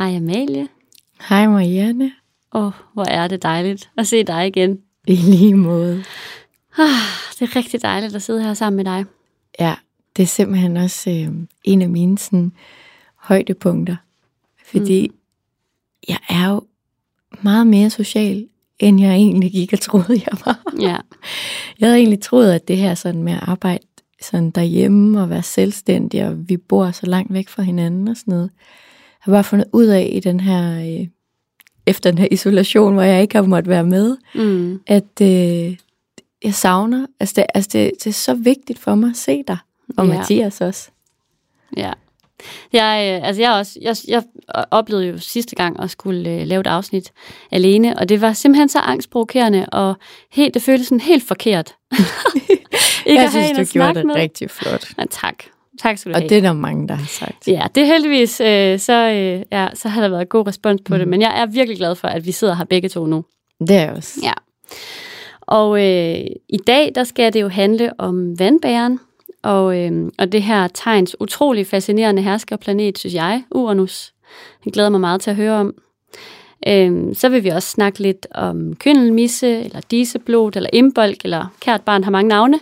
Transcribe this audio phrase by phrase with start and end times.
[0.00, 0.68] Hej Amalie.
[1.28, 2.12] Hej Marianne.
[2.52, 4.78] Åh, oh, hvor er det dejligt at se dig igen.
[5.06, 6.04] I lige måde.
[6.78, 6.88] Ah,
[7.38, 9.04] det er rigtig dejligt at sidde her sammen med dig.
[9.60, 9.74] Ja,
[10.16, 11.28] det er simpelthen også øh,
[11.64, 12.52] en af mine sådan,
[13.16, 13.96] højdepunkter.
[14.64, 15.14] Fordi mm.
[16.08, 16.62] jeg er jo
[17.42, 18.48] meget mere social,
[18.78, 20.62] end jeg egentlig gik og troede, jeg var.
[20.80, 20.96] Ja.
[21.80, 23.84] Jeg havde egentlig troet, at det her sådan med at arbejde
[24.22, 28.34] sådan derhjemme og være selvstændig, og vi bor så langt væk fra hinanden og sådan
[28.34, 28.50] noget.
[29.20, 31.06] Har bare fundet ud af i den her, øh,
[31.86, 34.80] efter den her isolation, hvor jeg ikke har måttet være med, Mm.
[34.86, 35.76] at øh,
[36.44, 39.58] jeg savner, altså, det, altså det, det er så vigtigt for mig at se dig,
[39.96, 40.14] og Ja.
[40.18, 40.90] Mathias også.
[41.76, 41.92] Ja.
[42.72, 44.22] Jeg, øh, altså jeg, også, jeg, jeg
[44.70, 47.12] oplevede jo sidste gang at skulle øh, lave et afsnit
[47.50, 49.94] alene, og det var simpelthen så angstprovokerende, og
[50.30, 51.74] helt, det føltes sådan helt forkert.
[53.06, 54.14] Ikke jeg synes, du gjorde det med.
[54.14, 54.88] rigtig flot.
[54.98, 55.34] Ja, tak.
[55.82, 56.28] Tak skal du Og have.
[56.28, 57.48] det er der mange, der har sagt.
[57.48, 60.94] Ja, det er heldigvis, øh, så, øh, ja, så har der været god respons på
[60.94, 60.98] mm.
[60.98, 63.24] det, men jeg er virkelig glad for, at vi sidder her begge to nu.
[63.60, 64.20] Det er også.
[64.22, 64.32] Ja.
[65.40, 69.00] Og øh, i dag, der skal det jo handle om vandbæren,
[69.42, 74.12] og, øh, og det her tegns utrolig fascinerende herskerplanet, synes jeg, Uranus.
[74.64, 75.74] Jeg glæder mig meget til at høre om.
[76.68, 81.82] Øh, så vil vi også snakke lidt om køndelmisse, eller diseblod, eller imbolk, eller kært
[81.82, 82.60] barn har mange navne.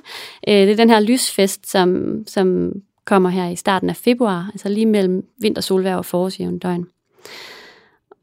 [0.49, 2.73] Øh, det er den her lysfest, som, som
[3.09, 6.87] kommer her i starten af februar, altså lige mellem vintersolvær og forårsjævndøgn.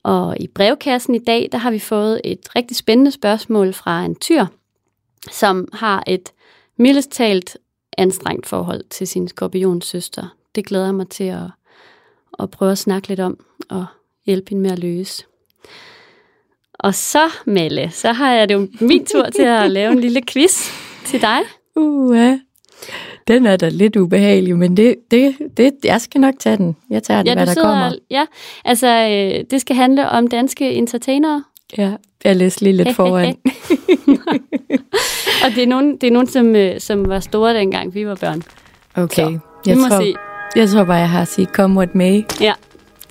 [0.04, 4.16] Og i brevkassen i dag, der har vi fået et rigtig spændende spørgsmål fra en
[4.16, 4.46] tyr,
[5.32, 6.34] som har et
[6.78, 7.58] mildest talt
[7.98, 10.36] anstrengt forhold til sin skorpionsøster.
[10.56, 11.48] Det glæder jeg mig til at,
[12.40, 13.86] at prøve at snakke lidt om og
[14.26, 15.24] hjælpe hende med at løse.
[16.74, 20.22] Og så, Melle, så har jeg det jo min tur til at lave en lille
[20.28, 20.72] quiz
[21.06, 21.40] til dig.
[21.78, 22.40] Uh, -huh.
[23.28, 26.76] Den er da lidt ubehagelig, men det, det, det, jeg skal nok tage den.
[26.90, 27.92] Jeg tager den, Ja, hvad der sidder, kommer.
[28.12, 28.26] ja,
[28.66, 31.44] altså øh, det skal handle om danske entertainere,
[31.78, 31.92] Ja,
[32.24, 33.36] jeg læser lige lidt foran.
[35.46, 38.16] og det er nogen, det er nogen som, øh, som var store dengang vi var
[38.16, 38.42] børn.
[38.96, 40.14] Okay, Så, jeg, må tror, se.
[40.56, 42.54] jeg tror bare, jeg har at sige, come what may, Ja,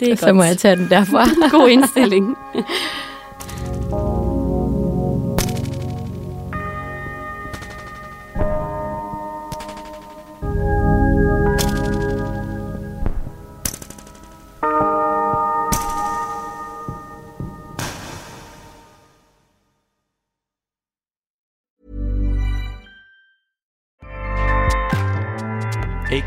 [0.01, 0.37] det er så godt.
[0.37, 1.25] må jeg tage den derfra.
[1.59, 2.37] God indstilling.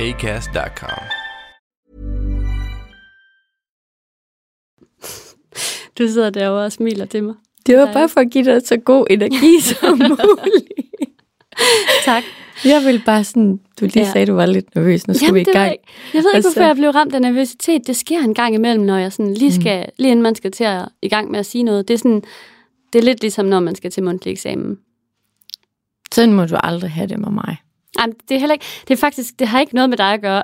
[0.00, 1.04] ACAST.com.
[5.98, 7.34] Du sidder derovre og smiler til mig.
[7.66, 10.80] Det var bare for at give dig så god energi som muligt.
[12.04, 12.22] Tak.
[12.64, 14.12] Jeg vil bare sådan, du lige Ja.
[14.12, 15.72] sagde, du var lidt nervøs, nu skal Jamen, vi i jeg, gang.
[15.72, 15.84] ikke.
[16.14, 17.86] jeg ved ikke, Altså- hvorfor jeg blev ramt af nervøsitet.
[17.86, 20.64] Det sker en gang imellem, når jeg sådan lige skal, lige inden man skal til
[20.64, 21.88] at i gang med at sige noget.
[21.88, 22.22] Det er sådan,
[22.92, 24.78] det er lidt ligesom, når man skal til mundtlig eksamen.
[26.14, 27.56] Sådan må du aldrig have det med mig.
[27.98, 30.20] Ej, det er heller ikke, det er faktisk, det har ikke noget med dig at
[30.20, 30.42] gøre.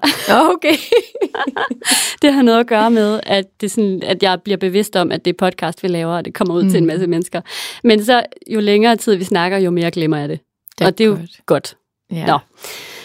[0.55, 0.77] Okay.
[2.23, 5.25] Det har noget at gøre med, at, det sådan, at jeg bliver bevidst om, at
[5.25, 6.71] det er podcast, vi laver, og det kommer ud mm.
[6.71, 7.41] til en masse mennesker.
[7.85, 10.41] Men så jo længere tid vi snakker, jo mere glemmer jeg det.
[10.79, 11.47] Det og det er jo godt.
[11.47, 11.77] godt.
[12.13, 12.27] Ja.
[12.27, 12.39] Nå.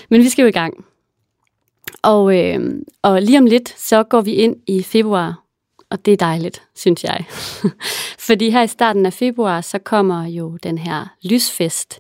[0.10, 0.86] Men vi skal jo i gang.
[2.04, 5.45] Og, øh, og lige om lidt, så går vi ind i februar.
[5.90, 7.26] Og det er dejligt, synes jeg.
[8.28, 12.00] Fordi her i starten af februar, så kommer jo den her lysfest,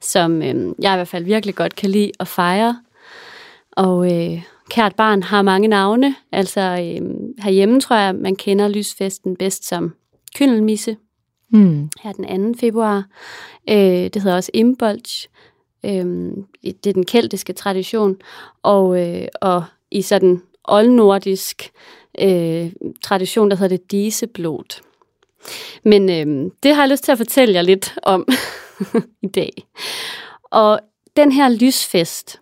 [0.00, 2.80] som øh, jeg i hvert fald virkelig godt kan lide at fejre.
[3.72, 6.14] Og øh, kært barn har mange navne.
[6.32, 7.10] Altså øh,
[7.44, 9.94] herhjemme tror jeg, man kender lysfesten bedst som
[10.36, 10.96] kyndelmisse.
[11.50, 11.90] Mm.
[12.02, 12.58] Her den 2.
[12.60, 13.04] februar.
[13.70, 15.28] Øh, det hedder også imbolch.
[15.84, 16.30] Øh,
[16.62, 18.16] det er den keltiske tradition.
[18.62, 21.70] Og, øh, og i sådan oldnordisk
[22.20, 22.72] øh,
[23.02, 24.82] tradition, der hedder det diseblod.
[25.82, 28.28] Men øh, det har jeg lyst til at fortælle jer lidt om
[29.22, 29.52] i dag.
[30.42, 30.80] Og
[31.16, 32.40] den her lysfest,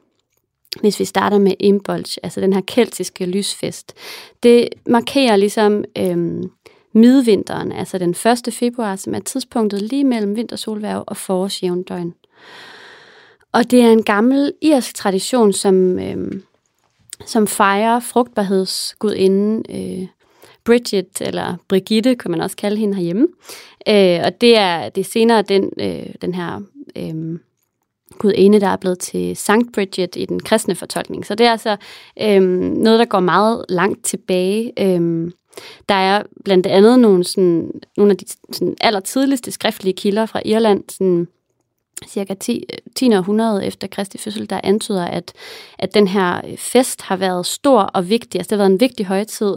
[0.81, 3.95] hvis vi starter med Imbolc, altså den her keltiske lysfest,
[4.43, 6.43] det markerer ligesom øh,
[6.93, 8.55] midvinteren, altså den 1.
[8.55, 12.15] februar, som er tidspunktet lige mellem vintersolværv og forårsjævndøgn.
[13.53, 16.33] Og det er en gammel irsk tradition, som, øh,
[17.27, 20.09] som fejrer frugtbarhedsgudinden øh,
[20.65, 23.29] Bridget, eller Brigitte, kan man også kalde hende herhjemme.
[23.89, 26.61] Øh, og det er, det er senere den, øh, den her
[26.97, 27.39] øh,
[28.19, 31.27] gudinde, der er blevet til Sankt Bridget i den kristne fortolkning.
[31.27, 31.77] Så det er altså
[32.23, 34.73] øh, noget, der går meget langt tilbage.
[34.79, 35.31] Øh,
[35.89, 40.85] der er blandt andet nogle, sådan, nogle af de sådan, allertidligste skriftlige kilder fra Irland,
[40.89, 41.29] sådan,
[42.09, 42.65] cirka 10.
[42.97, 43.15] 10.
[43.17, 45.33] århundrede efter Kristi fødsel, der antyder, at,
[45.79, 48.39] at den her fest har været stor og vigtig.
[48.39, 49.57] Altså det har været en vigtig højtid,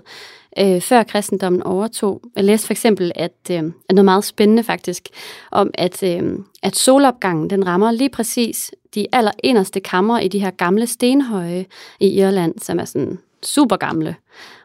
[0.60, 2.22] øh, før kristendommen overtog.
[2.36, 5.10] Jeg læste for eksempel, at, øh, at noget meget spændende faktisk,
[5.52, 10.52] om at, øh, at solopgangen den rammer lige præcis de allerinderste kammer i de her
[10.52, 11.66] gamle stenhøje
[12.00, 14.16] i Irland, som er sådan super gamle.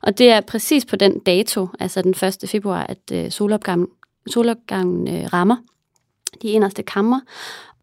[0.03, 2.51] Og det er præcis på den dato, altså den 1.
[2.51, 3.87] februar, at øh, solopgangen,
[4.27, 5.57] solopgangen øh, rammer
[6.43, 7.21] de eneste kammer.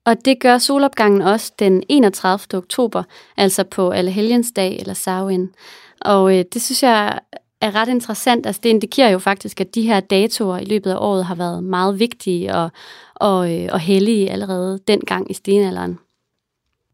[0.06, 2.58] Og det gør solopgangen også den 31.
[2.58, 3.04] oktober,
[3.38, 5.50] altså på Allehelgensdag eller Samhain.
[6.02, 7.20] Og øh, det synes jeg
[7.62, 8.46] er ret interessant.
[8.46, 11.64] Altså det indikerer jo faktisk, at de her datoer i løbet af året har været
[11.64, 12.70] meget vigtige og,
[13.16, 16.00] og, øh, og hellige allerede dengang i stenalderen.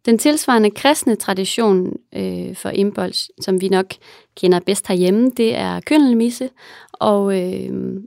[0.05, 3.93] Den tilsvarende kristne tradition øh, for imbols, som vi nok
[4.35, 6.49] kender bedst herhjemme, det er køndelmisse,
[6.93, 7.97] og øh,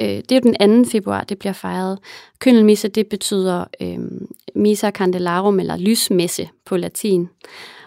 [0.00, 0.90] øh, det er jo den 2.
[0.90, 1.98] februar, det bliver fejret.
[2.38, 3.98] Køndelmisse, det betyder øh,
[4.54, 7.28] misa candelarum, eller lysmesse på latin.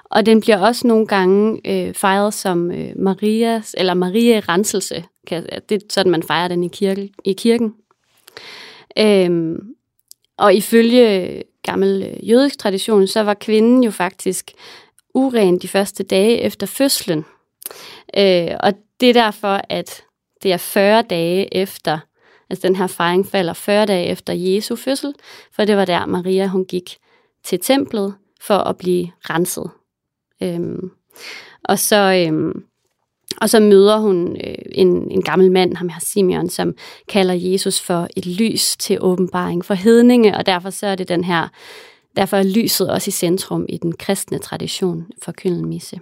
[0.04, 5.04] Og den bliver også nogle gange øh, fejret som øh, Marias, eller Marie Renselse.
[5.30, 7.74] Det er sådan, man fejrer den i, kirke, i kirken.
[9.00, 9.76] Øhm,
[10.38, 14.52] og ifølge gammel øh, jødisk tradition, så var kvinden jo faktisk
[15.14, 17.26] uren de første dage efter fødslen.
[18.18, 20.04] Øh, og det er derfor, at
[20.44, 22.00] det er 40 dage efter,
[22.50, 25.14] altså den her fejring falder 40 dage efter Jesu fødsel,
[25.56, 26.98] for det var der Maria, hun gik
[27.44, 29.70] til templet for at blive renset.
[30.44, 30.92] Øhm,
[31.64, 32.26] og så...
[32.28, 32.64] Øhm,
[33.42, 36.76] og så møder hun øh, en, en gammel mand, ham her Simeon, som
[37.08, 41.24] kalder Jesus for et lys til åbenbaring for hedninge, og derfor så er det den
[41.24, 41.48] her,
[42.16, 46.00] derfor er lyset også i centrum i den kristne tradition for kyndelmisse.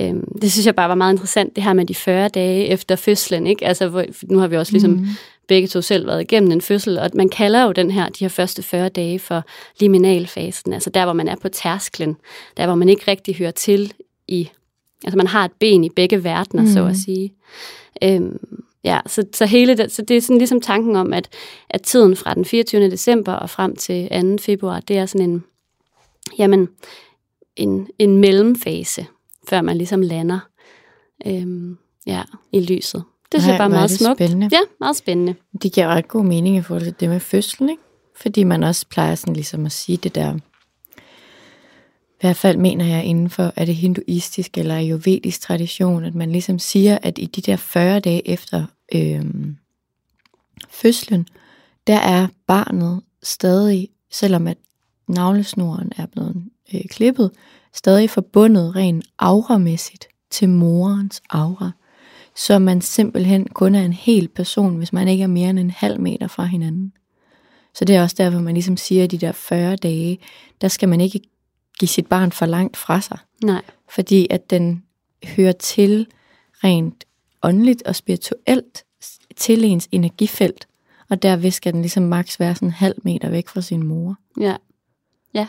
[0.00, 2.96] Øhm, det synes jeg bare var meget interessant, det her med de 40 dage efter
[2.96, 3.66] fødslen, ikke?
[3.66, 5.06] Altså, hvor, nu har vi også ligesom mm.
[5.48, 8.28] begge to selv været igennem en fødsel, og man kalder jo den her, de her
[8.28, 9.44] første 40 dage for
[9.80, 12.16] liminalfasen, altså der, hvor man er på tærsklen,
[12.56, 13.92] der, hvor man ikke rigtig hører til
[14.28, 14.48] i
[15.04, 16.68] Altså man har et ben i begge verdener, mm.
[16.68, 17.34] så at sige.
[18.02, 18.38] Øhm,
[18.84, 21.28] ja, så, så, hele det, så det er sådan ligesom tanken om, at,
[21.70, 22.90] at tiden fra den 24.
[22.90, 24.42] december og frem til 2.
[24.42, 25.44] februar, det er sådan en,
[26.38, 26.68] jamen,
[27.56, 29.06] en, en mellemfase,
[29.48, 30.38] før man ligesom lander
[31.26, 32.22] øhm, ja,
[32.52, 33.04] i lyset.
[33.32, 34.18] Det synes jeg bare er meget smukt.
[34.18, 34.48] Spændende.
[34.52, 35.34] Ja, meget spændende.
[35.62, 37.82] Det giver ret god mening i forhold til det med fødslen, ikke?
[38.16, 40.34] Fordi man også plejer sådan ligesom at sige det der,
[42.06, 46.32] i hvert fald mener jeg inden for, er det hinduistisk eller ayurvedisk tradition, at man
[46.32, 49.56] ligesom siger, at i de der 40 dage efter øhm,
[50.70, 51.28] fødslen,
[51.86, 54.58] der er barnet stadig, selvom at
[55.08, 57.30] navlesnoren er blevet øh, klippet,
[57.76, 61.70] stadig forbundet rent auramæssigt til morens aura.
[62.34, 65.70] Så man simpelthen kun er en hel person, hvis man ikke er mere end en
[65.70, 66.92] halv meter fra hinanden.
[67.74, 70.18] Så det er også derfor, man ligesom siger, at de der 40 dage,
[70.60, 71.20] der skal man ikke
[71.78, 73.18] give sit barn for langt fra sig.
[73.44, 73.62] Nej.
[73.88, 74.82] Fordi at den
[75.24, 76.06] hører til
[76.64, 77.04] rent
[77.42, 78.84] åndeligt og spirituelt
[79.36, 80.68] til ens energifelt.
[81.10, 84.16] Og derved skal den ligesom maks være sådan en halv meter væk fra sin mor.
[84.40, 84.56] Ja.
[85.34, 85.46] Ja.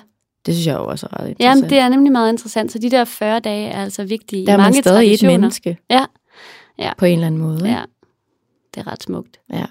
[0.48, 1.58] Det synes jeg jo også er ret interessant.
[1.58, 2.72] Jamen, det er nemlig meget interessant.
[2.72, 5.24] Så de der 40 dage er altså vigtige der er i mange man stadig et
[5.24, 5.77] menneske.
[5.89, 6.06] Ja.
[6.80, 6.92] Ja.
[6.98, 7.70] På en eller anden måde.
[7.70, 7.82] Ja.
[8.75, 9.39] Det er ret smukt.
[9.54, 9.66] Ja.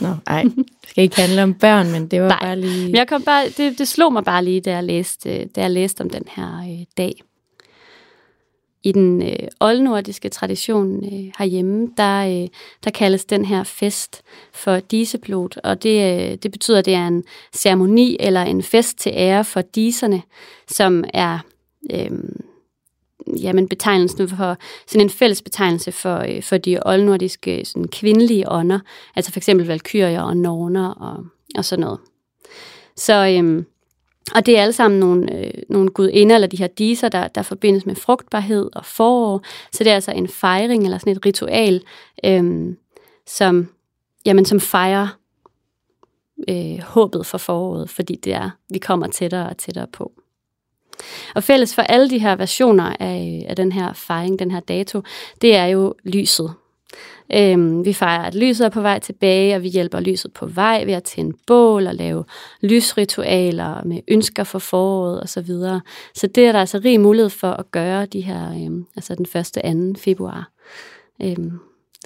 [0.00, 0.42] Nå, ej.
[0.42, 2.86] Det skal ikke handle om børn, men det var Nej, bare lige...
[2.86, 5.70] Men jeg kom bare, det, det slog mig bare lige, da jeg læste, da jeg
[5.70, 7.22] læste om den her øh, dag
[8.84, 12.48] i den øh, oldnordiske tradition øh, herhjemme, der, øh,
[12.84, 14.22] der kaldes den her fest
[14.52, 18.98] for diseblod, og det, øh, det betyder, at det er en ceremoni eller en fest
[18.98, 20.22] til ære for diserne,
[20.68, 21.38] som er
[21.92, 22.10] øh,
[23.40, 28.78] jamen, betegnelsen for, sådan en fælles betegnelse for, øh, for de oldnordiske sådan kvindelige ånder,
[29.16, 31.24] altså for eksempel valkyrier og norner og,
[31.56, 31.98] og sådan noget.
[32.96, 33.64] Så, Øh,
[34.32, 37.42] og det er alle sammen nogle, øh, nogle gudinder, eller de her diser, der, der
[37.42, 39.42] forbindes med frugtbarhed og forår.
[39.72, 41.82] Så det er altså en fejring, eller sådan et ritual,
[42.24, 42.74] øh,
[43.26, 43.68] som,
[44.26, 45.08] jamen, som fejrer
[46.48, 50.12] øh, håbet for foråret, fordi det er, vi kommer tættere og tættere på.
[51.34, 54.60] Og fælles for alle de her versioner af, øh, af den her fejring, den her
[54.60, 55.02] dato,
[55.42, 56.54] det er jo lyset.
[57.34, 60.84] Øhm, vi fejrer, at lyset er på vej tilbage, og vi hjælper lyset på vej
[60.84, 62.24] ved at tænde bål og lave
[62.60, 65.26] lysritualer med ønsker for foråret osv.
[65.26, 65.80] Så, videre.
[66.14, 69.26] så det er der altså rig mulighed for at gøre de her, øhm, altså den
[69.40, 69.94] 1.
[69.94, 70.00] 2.
[70.00, 70.50] februar.
[71.22, 71.52] Øhm,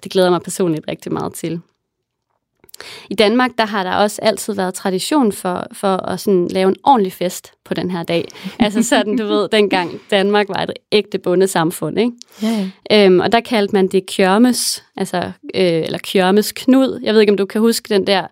[0.05, 1.61] det glæder mig personligt rigtig meget til.
[3.11, 6.77] I Danmark, der har der også altid været tradition for, for at sådan lave en
[6.85, 8.29] ordentlig fest på den her dag.
[8.59, 12.13] Altså sådan, du ved, dengang Danmark var et ægte bundesamfund, ikke?
[12.43, 12.71] Ja.
[12.93, 15.19] Øhm, og der kaldte man det kjørmes, altså,
[15.55, 17.01] øh, eller kjørmes knud.
[17.03, 18.27] Jeg ved ikke, om du kan huske den der,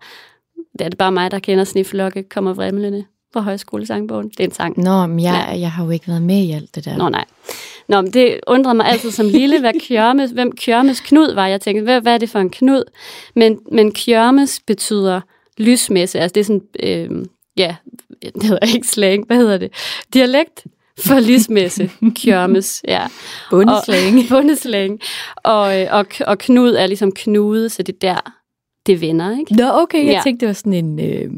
[0.79, 4.29] det er det bare mig, der kender sniflokke, kommer vrimlende på højskolesangbogen.
[4.29, 4.79] Det er en sang.
[4.79, 5.59] Nå, men jeg, ja.
[5.61, 6.97] jeg har jo ikke været med i alt det der.
[6.97, 7.25] Nå, nej.
[7.89, 11.47] Nå, men det undrede mig altid som lille, hvad kjørmes, hvem kjørmes knud var.
[11.47, 12.83] Jeg tænkte, hvad, hvad er det for en knud?
[13.35, 15.21] Men, men kjørmes betyder
[15.59, 16.21] lysmesse.
[16.21, 17.77] Altså det er sådan, øh, ja,
[18.23, 19.73] det hedder ikke slang, hvad hedder det?
[20.15, 20.67] Dialekt
[20.99, 21.91] for lysmesse,
[22.23, 23.07] kjørmes, ja.
[23.51, 24.19] Bundeslang.
[24.19, 25.01] Og, bundeslang.
[25.37, 28.33] Og, øh, og, og knud er ligesom knude, så det er der,
[28.87, 29.55] det vender, ikke?
[29.55, 30.21] Nå, okay, jeg Ja.
[30.25, 31.31] tænkte, det var sådan en øh,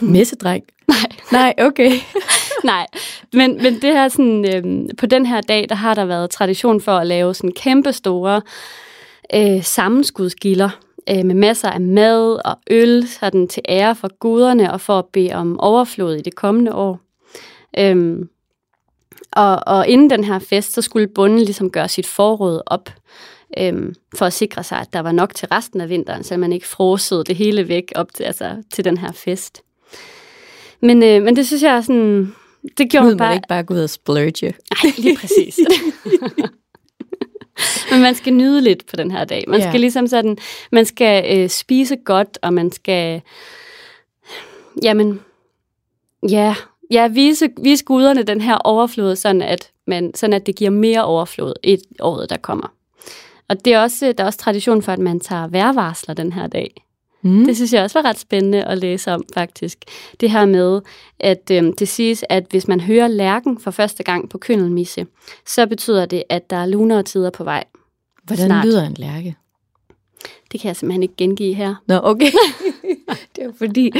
[0.00, 0.64] messedreng.
[0.88, 1.06] Nej.
[1.32, 1.90] Nej, okay.
[2.64, 2.86] Nej,
[3.32, 6.80] men, men det her sådan, øhm, på den her dag, der har der været tradition
[6.80, 8.42] for at lave sådan kæmpe store
[9.34, 10.68] øh, sammenskudskilder
[11.10, 15.04] øh, med masser af mad og øl, sådan til ære for guderne og for at
[15.12, 17.00] bede om overflod i det kommende år.
[17.78, 18.28] Øhm,
[19.32, 22.90] og, og inden den her fest, så skulle bunden ligesom gøre sit forråd op,
[23.58, 26.52] øhm, for at sikre sig, at der var nok til resten af vinteren, så man
[26.52, 29.62] ikke frosede det hele væk op til, altså, til den her fest.
[30.80, 32.34] Men, øh, men det synes jeg er sådan...
[32.78, 33.34] Det gjorde mig bare...
[33.34, 34.46] ikke bare gå ud og splurge.
[34.46, 35.58] Nej, lige præcis.
[37.90, 39.44] Men man skal nyde lidt på den her dag.
[39.48, 39.70] Man Ja.
[39.70, 40.38] skal ligesom sådan,
[40.72, 43.22] man skal øh, spise godt, og man skal,
[44.82, 45.20] jamen,
[46.28, 46.54] ja,
[46.90, 51.04] ja vise, vise guderne den her overflod, sådan at, man, sådan at det giver mere
[51.04, 52.73] overflod i året, der kommer.
[53.48, 56.46] Og det er også, der er også tradition for, at man tager vejrvarsler den her
[56.46, 56.84] dag.
[57.24, 57.44] Mm.
[57.46, 59.78] Det synes jeg også var ret spændende at læse om, faktisk.
[60.20, 60.80] Det her med,
[61.20, 65.06] at øhm, det siges, at hvis man hører lærken for første gang på køndelmisse,
[65.46, 67.64] så betyder det, at der er lunere tider på vej.
[68.24, 68.66] Hvordan snart.
[68.66, 69.36] lyder en lærke?
[70.52, 71.74] Det kan jeg simpelthen ikke gengive her.
[71.86, 72.30] Nå, okay.
[73.36, 73.90] det er jo fordi,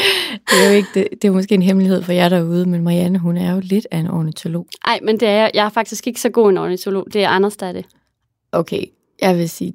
[0.50, 3.18] det er jo ikke, det, det er måske en hemmelighed for jer derude, men Marianne,
[3.18, 4.66] hun er jo lidt af en ornitolog.
[4.86, 5.50] Nej, men det er jeg.
[5.54, 7.06] Jeg er faktisk ikke så god en ornitolog.
[7.12, 7.86] Det er Anders, der er det.
[8.52, 8.84] Okay,
[9.28, 9.74] jeg vil sige,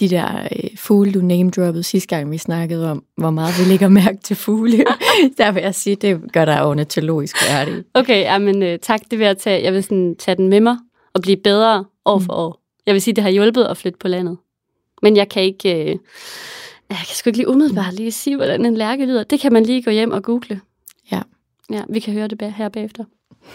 [0.00, 3.88] de der øh, fugle, du name-droppede sidste gang, vi snakkede om, hvor meget vi lægger
[3.88, 4.84] mærke til fugle,
[5.38, 7.84] der vil jeg sige, det gør dig ornitologisk færdig.
[7.94, 9.00] Okay, ja, men øh, tak.
[9.10, 9.64] Det vil jeg tage.
[9.64, 10.76] Jeg vil sådan, tage den med mig
[11.14, 12.60] og blive bedre år for år.
[12.86, 14.36] Jeg vil sige, det har hjulpet at flytte på landet.
[15.02, 15.74] Men jeg kan ikke...
[15.74, 15.96] Øh,
[16.90, 19.22] jeg kan sgu ikke lige umiddelbart lige sige, hvordan en lærke lyder.
[19.22, 20.60] Det kan man lige gå hjem og google.
[21.12, 21.22] Ja.
[21.70, 23.04] Ja, vi kan høre det her bagefter.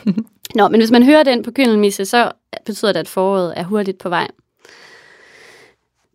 [0.55, 2.31] Nå, men hvis man hører den på køndelmisse, så
[2.65, 4.27] betyder det, at foråret er hurtigt på vej.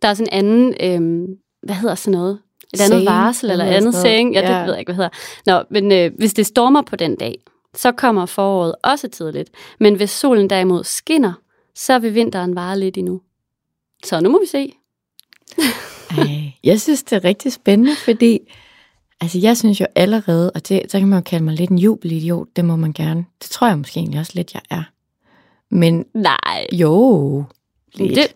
[0.01, 1.27] Der er sådan en anden, øh,
[1.63, 2.39] hvad hedder sådan noget?
[2.73, 4.33] Et andet Saying, varsel eller andet saying.
[4.33, 4.59] Ja, det Ja.
[4.63, 5.09] ved jeg ikke, hvad hedder.
[5.45, 7.35] Nå, men øh, hvis det stormer på den dag,
[7.75, 9.49] så kommer foråret også tidligt.
[9.79, 11.33] Men hvis solen derimod skinner,
[11.75, 13.21] så vil vinteren vare lidt endnu.
[14.05, 14.73] Så nu må vi se.
[16.17, 18.39] Ej, jeg synes, det er rigtig spændende, fordi
[19.21, 21.77] altså, jeg synes jo allerede, og det, så kan man jo kalde mig lidt en
[21.79, 23.25] jubelidiot, det må man gerne.
[23.41, 24.83] Det tror jeg måske egentlig også lidt, jeg er.
[25.71, 27.43] Men Nej, jo,
[27.95, 28.15] lidt.
[28.15, 28.27] det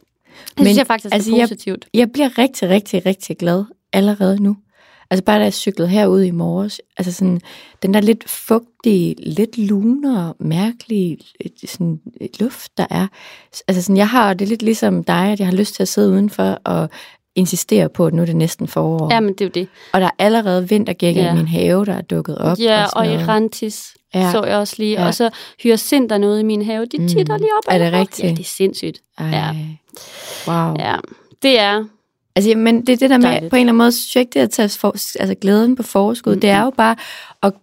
[0.58, 1.86] Men, synes jeg faktisk altså, er jeg- positivt.
[1.94, 3.64] Jeg bliver rigtig, rigtig, rigtig glad
[3.94, 4.58] allerede nu.
[5.12, 7.42] Altså bare da jeg cyklede herude i morges, altså sådan,
[7.84, 11.18] den der lidt fugtige, lidt lunere, mærkelige
[11.68, 12.00] sådan,
[12.40, 13.08] luft, der er.
[13.68, 16.10] Altså sådan, jeg har det lidt ligesom dig, at jeg har lyst til at sidde
[16.12, 16.90] udenfor og
[17.36, 19.14] insistere på, at nu er det næsten forår.
[19.14, 19.68] Ja, men det er jo det.
[19.94, 21.34] Og der er allerede vintergækker Ja.
[21.34, 22.60] i min have, der er dukket op.
[22.60, 23.22] Ja, og, og noget.
[23.22, 24.32] Irantis Ja.
[24.32, 25.02] så jeg også lige.
[25.02, 25.08] Ja.
[25.08, 25.30] Og så
[25.64, 26.86] hyacinter noget i min have.
[26.86, 27.08] De Mm.
[27.08, 27.64] titter lige op.
[27.74, 28.24] Er det rigtigt?
[28.28, 29.00] Ja, det er sindssygt.
[29.18, 29.56] Ej, Ja.
[30.48, 30.76] Wow.
[30.80, 30.96] Ja,
[31.42, 31.86] det er...
[32.36, 33.50] Altså, men det er det der med, Dejligt.
[33.50, 34.88] på en eller anden måde, synes jeg ikke, det at tage for,
[35.20, 36.32] altså, glæden på forskud.
[36.32, 36.42] Mm-mm.
[36.42, 36.96] Det er jo bare
[37.44, 37.54] at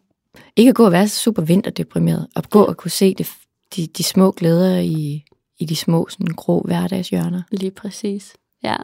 [0.57, 3.31] ikke at gå og være super vinterdeprimeret, og gå og kunne se det,
[3.77, 5.25] de, de små glæder i,
[5.59, 7.43] i de små, sådan grå hverdagshjørner.
[7.51, 8.33] Lige præcis.
[8.63, 8.77] Ja.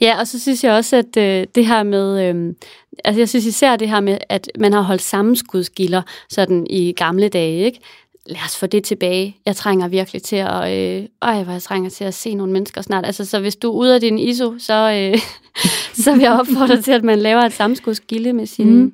[0.00, 2.54] Ja, og så synes jeg også, at øh, det her med, øh,
[3.04, 7.28] altså jeg synes især det her med, at man har holdt sammenskudskilder sådan i gamle
[7.28, 7.80] dage, ikke?
[8.30, 9.36] Lad os få det tilbage.
[9.46, 12.82] Jeg trænger virkelig til at, øh, øj, hvor jeg trænger til at se nogle mennesker
[12.82, 13.06] snart.
[13.06, 15.18] Altså, så hvis du er ude af din ISO, så, øh,
[16.04, 18.92] så vil jeg opfordre til, at man laver et sammenskudskilde med sine, mm.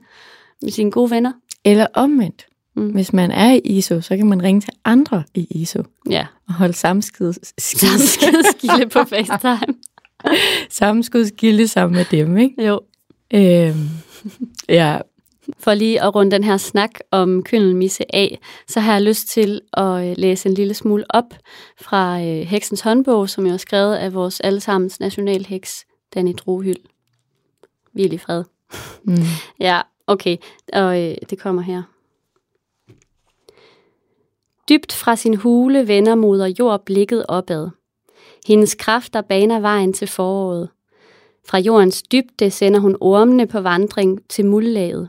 [0.62, 1.32] med sine gode venner.
[1.64, 2.46] Eller omvendt.
[2.76, 2.88] Mm.
[2.88, 6.54] Hvis man er i ISO, så kan man ringe til andre i ISO Ja, og
[6.54, 9.74] holde sammenskudskilde på FaceTime.
[10.70, 12.66] sammenskudskilde sammen med dem, ikke?
[12.66, 12.80] Jo.
[13.34, 13.88] Øhm,
[14.68, 14.98] ja,
[15.58, 19.60] For lige at runde den her snak om køndelmisse af, så har jeg lyst til
[19.72, 21.34] at øh, læse en lille smule op
[21.80, 26.80] fra øh, Heksens håndbog, som jo er skrevet af vores allesammens nationalheks, Danny Drohyld.
[27.92, 28.44] Hvil i fred.
[29.04, 29.16] mm.
[29.66, 30.36] Ja, okay,
[30.72, 31.82] og øh, det kommer her.
[34.68, 37.68] Dybt fra sin hule vender moder jord blikket opad.
[38.46, 40.68] Hendes kræfter baner vejen til foråret.
[41.48, 45.08] Fra jordens dybde sender hun ormene på vandring til muldlaget.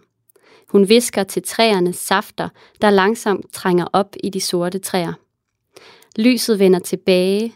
[0.67, 2.49] Hun visker til træernes safter,
[2.81, 5.13] der langsomt trænger op i de sorte træer.
[6.15, 7.55] Lyset vender tilbage.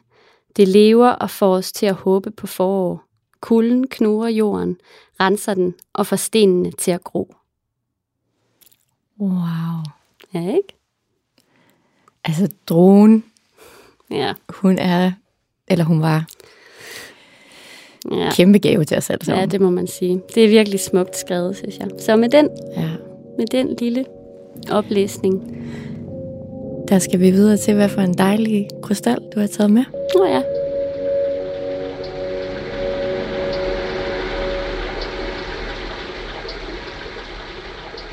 [0.56, 3.03] Det lever og får os til at håbe på forår.
[3.41, 4.77] Kulden knurrer jorden,
[5.20, 7.36] renser den og får stenene til at gro.
[9.20, 9.84] wow.
[10.34, 10.75] Ja, ikke?
[12.24, 13.24] Altså, drogen,
[14.12, 15.12] Ja, hun er,
[15.68, 16.27] eller hun var,
[18.12, 18.29] ja.
[18.31, 19.51] kæmpe gave til os alle ja, sammen.
[19.51, 20.22] det må man sige.
[20.36, 21.88] Det er virkelig smukt skrevet, synes jeg.
[22.00, 22.89] Så med den, ja.
[23.38, 24.05] med den lille
[24.72, 25.58] oplæsning.
[26.89, 29.84] Der skal vi videre til, hvad for en dejlig krystal, du har taget med.
[30.15, 30.41] Nå ja.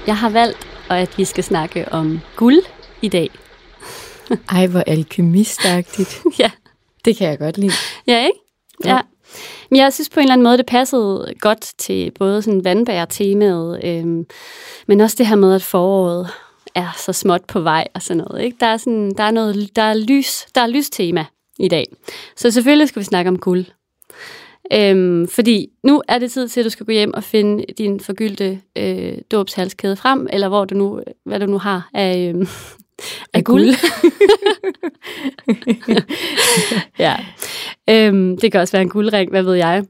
[0.06, 2.62] Jeg har valgt, at vi skal snakke om guld
[3.02, 3.30] i dag.
[4.50, 6.22] Ej, hvor alkymistagtigt.
[6.40, 6.50] ja.
[7.04, 7.72] Det kan jeg godt lide.
[8.06, 8.38] Ja, ikke?
[8.84, 9.00] Ja.
[9.70, 13.80] Men jeg synes på en eller anden måde, det passede godt til både sådan vandbær-temaet,
[13.84, 14.26] øhm,
[14.86, 16.28] men også det her med, at foråret
[16.74, 18.42] er så småt på vej og sådan noget.
[18.42, 18.56] Ikke?
[18.60, 21.24] Der, er sådan, der, er noget, der, er lys, der er lystema
[21.58, 21.86] i dag.
[22.36, 23.64] Så selvfølgelig skal vi snakke om guld.
[24.72, 28.00] Øhm, fordi nu er det tid til, at du skal gå hjem og finde din
[28.00, 32.46] forgyldte øh, dåbshalskæde frem, eller hvor du nu, hvad du nu har af, øh,
[33.32, 33.68] af guld.
[36.98, 37.16] ja.
[37.90, 39.84] Øhm, det kan også være en guldring, hvad ved jeg.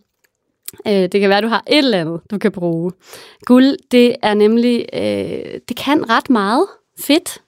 [0.87, 2.93] Øh, det kan være, at du har et eller andet, du kan bruge.
[3.41, 6.67] Guld, det er nemlig, øh, det kan ret meget
[7.01, 7.43] fedt.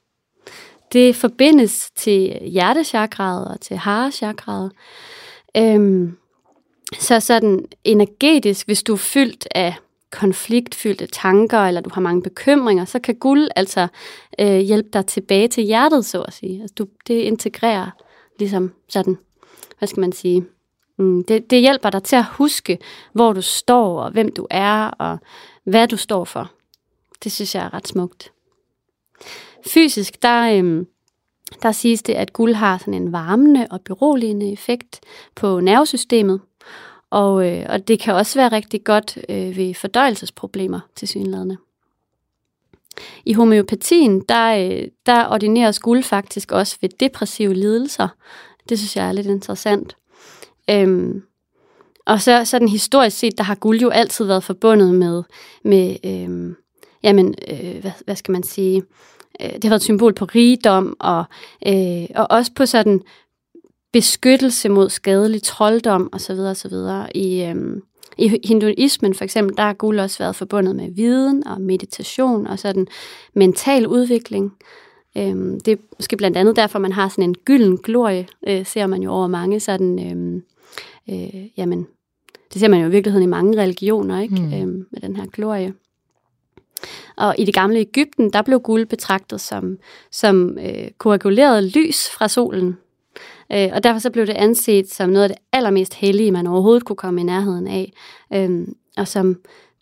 [0.92, 4.72] Det forbindes til hjertechakraet og til harechakraet.
[5.56, 6.16] Øhm,
[6.98, 9.74] så sådan energetisk, hvis du er fyldt af
[10.12, 13.88] konfliktfyldte tanker, eller du har mange bekymringer, så kan guld altså
[14.40, 16.60] øh, hjælpe dig tilbage til hjertet, så at sige.
[16.60, 17.90] Altså, du, det integrerer
[18.38, 19.18] ligesom sådan,
[19.78, 20.46] hvad skal man sige,
[20.98, 22.78] mm, det, det hjælper dig til at huske,
[23.12, 25.18] hvor du står, og hvem du er, og
[25.64, 26.50] hvad du står for.
[27.24, 28.32] Det synes jeg er ret smukt.
[29.66, 30.84] Fysisk, der, Øh,
[31.62, 35.00] der siges det, at guld har sådan en varmende og beroligende effekt
[35.34, 36.40] på nervesystemet,
[37.10, 41.56] og, øh, og det kan også være rigtig godt øh, ved fordøjelsesproblemer til synlædende.
[43.24, 48.08] I homeopatien, der, øh, der ordineres guld faktisk også ved depressive lidelser.
[48.68, 49.96] Det synes jeg er lidt interessant.
[50.70, 51.22] Øhm,
[52.06, 55.22] og så sådan historisk set, der har guld jo altid været forbundet med,
[55.64, 56.56] med øhm,
[57.02, 58.82] jamen, øh, hvad, hvad skal man sige,
[59.40, 61.24] øh, det har været et symbol på rigdom, og,
[61.66, 63.02] øh, og også på sådan
[63.92, 66.38] beskyttelse mod skadelig trolddom osv.
[66.38, 66.72] osv.
[67.14, 67.82] I, øhm,
[68.18, 72.58] I hinduismen for eksempel, der har guld også været forbundet med viden og meditation og
[72.58, 72.86] sådan
[73.34, 74.52] mental udvikling.
[75.16, 78.86] Øhm, det er måske blandt andet derfor, man har sådan en gylden glorie, øh, ser
[78.86, 80.42] man jo over mange sådan, øhm,
[81.10, 81.86] øh, jamen,
[82.52, 84.34] det ser man jo i virkeligheden i mange religioner, ikke?
[84.34, 84.54] Mm.
[84.54, 85.74] Øhm, med den her glorie.
[87.16, 89.78] Og i det gamle Ægypten, der blev guld betragtet som,
[90.10, 92.78] som øh, koaguleret lys fra solen.
[93.52, 96.84] Øh, og derfor så blev det anset som noget af det allermest hellige, man overhovedet
[96.84, 97.92] kunne komme i nærheden af.
[98.34, 99.36] Øh, og som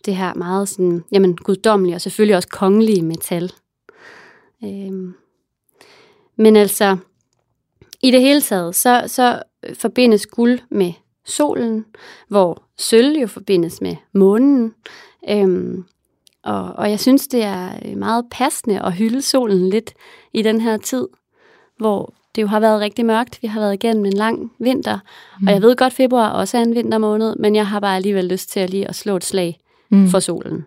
[0.05, 3.51] det her meget sådan, jamen, guddommelige og selvfølgelig også kongelige metal.
[4.63, 5.13] Øh,
[6.35, 6.97] men altså,
[8.01, 10.93] i det hele taget, så, så forbindes guld med
[11.25, 11.85] solen,
[12.27, 14.73] hvor sølv jo forbindes med månen.
[15.29, 15.85] Øhm,
[16.43, 19.93] og, og jeg synes, det er meget passende at hylde solen lidt
[20.33, 21.07] i den her tid,
[21.77, 23.39] hvor det jo har været rigtig mørkt.
[23.41, 24.99] Vi har været igennem en lang vinter,
[25.41, 25.47] mm.
[25.47, 28.49] og jeg ved godt, februar også er en vintermåned, men jeg har bare alligevel lyst
[28.49, 30.09] til at lige at slå et slag mm.
[30.09, 30.65] for solen.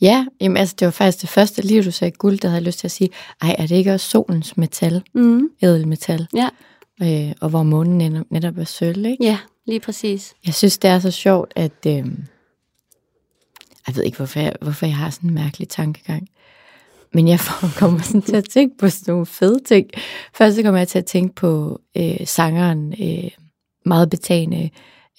[0.00, 2.78] Ja, jamen, altså, det var faktisk det første lige, du sagde guld, der havde lyst
[2.78, 3.10] til at sige,
[3.42, 5.48] ej, er det ikke også solens metal, Mm.
[5.62, 6.28] ædelmetal?
[6.34, 6.48] Ja.
[7.02, 9.24] øh, og hvor månen netop, netop er sølv, ikke?
[9.24, 10.34] Ja, lige præcis.
[10.46, 11.86] Jeg synes, det er så sjovt, at...
[11.86, 12.06] Øh,
[13.86, 16.28] jeg ved ikke, hvorfor jeg, hvorfor jeg har sådan en mærkelig tankegang.
[17.12, 19.86] Men jeg får, kommer sådan til at tænke på sådan nogle fede ting.
[20.34, 23.30] Først så kommer jeg til at tænke på øh, sangeren, øh,
[23.86, 24.70] meget betagende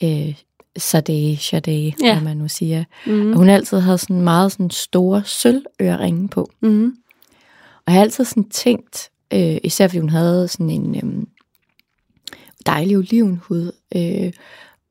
[0.03, 0.35] øh,
[0.77, 2.13] Sade, Sade, Ja.
[2.13, 2.83] hvad man nu siger.
[3.05, 3.31] Mm.
[3.31, 6.49] Og hun altid havde sådan meget sådan store sølvøreringe på.
[6.61, 6.85] Mm.
[7.75, 11.25] Og jeg har altid sådan tænkt, øh, især fordi hun havde sådan en øh,
[12.65, 14.31] dejlig olivenhud, øh,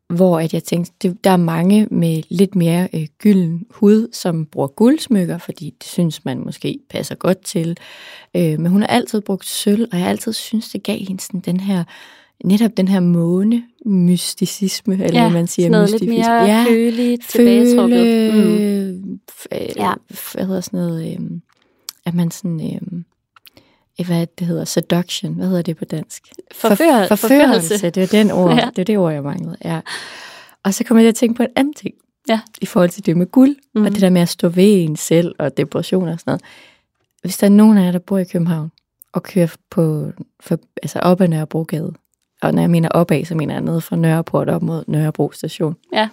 [0.09, 4.47] hvor at jeg tænkte, det, der er mange med lidt mere øh, gylden hud, som
[4.47, 7.77] bruger guldsmykker, fordi det synes man måske passer godt til.
[8.37, 11.21] Øh, men hun har altid brugt sølv, og jeg har altid synes det gav hende
[11.23, 11.85] sådan den her,
[12.45, 15.69] netop den her måne mysticisme, eller Ja, hvad man siger.
[15.71, 16.33] noget lidt mystifisme.
[16.33, 18.35] mere ja, føleligt, tilbagetrukket.
[18.35, 19.21] Mm.
[19.31, 19.93] f- Ja.
[20.13, 21.21] f- hvad hedder sådan noget, øh,
[22.07, 23.03] at man sådan, øh,
[24.07, 26.23] hvad det hedder, seduction, hvad hedder det på dansk?
[26.53, 27.91] Forfør, For, forførelse, forførelse.
[27.91, 28.69] det er den ord, Ja.
[28.71, 29.81] det er det ord, jeg manglede, ja.
[30.65, 31.95] Og så kommer jeg til at tænke på en anden ting,
[32.29, 32.41] Ja.
[32.61, 33.85] i forhold til det med guld, mm.
[33.85, 36.43] Og det der med at stå ved en selv, og depression og sådan noget.
[37.21, 38.71] Hvis der er nogen af jer, der bor i København,
[39.13, 41.93] og kører på, for, altså op ad Nørrebrogade,
[42.43, 45.77] og når jeg mener opad, så mener jeg nede fra Nørreport op mod Nørrebro station.
[45.93, 46.09] Ja.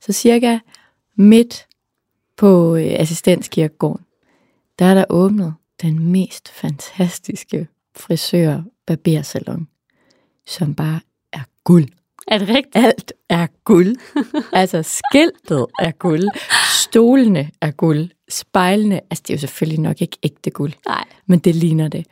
[0.00, 0.58] Så cirka
[1.16, 1.66] midt
[2.36, 4.04] på øh, assistenskirkegården,
[4.78, 9.68] der er der åbnet den mest fantastiske frisør barbersalon,
[10.46, 11.00] som bare
[11.32, 11.88] er guld.
[12.28, 12.76] Er det rigtigt?
[12.76, 13.96] Alt er guld.
[14.52, 16.28] altså skiltet er guld.
[16.82, 18.10] Stolene er guld.
[18.30, 21.04] Spejlene, altså det er jo selvfølgelig nok ikke ægte guld, Nej.
[21.26, 22.06] men det ligner det.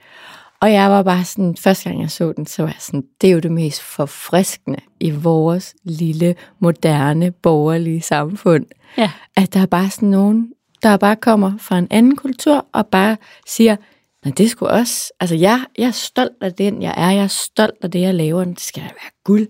[0.60, 3.28] Og jeg var bare sådan, første gang jeg så den, så var jeg sådan, det
[3.28, 8.66] er jo det mest forfriskende i vores lille, moderne, borgerlige samfund.
[8.98, 9.10] Ja.
[9.36, 10.52] At der er bare sådan nogen,
[10.90, 13.76] der bare kommer fra en anden kultur og bare siger,
[14.24, 17.26] nej, det skulle også, altså jeg, jeg er stolt af den, jeg er, jeg er
[17.26, 19.46] stolt af det, jeg laver, det skal da være guld.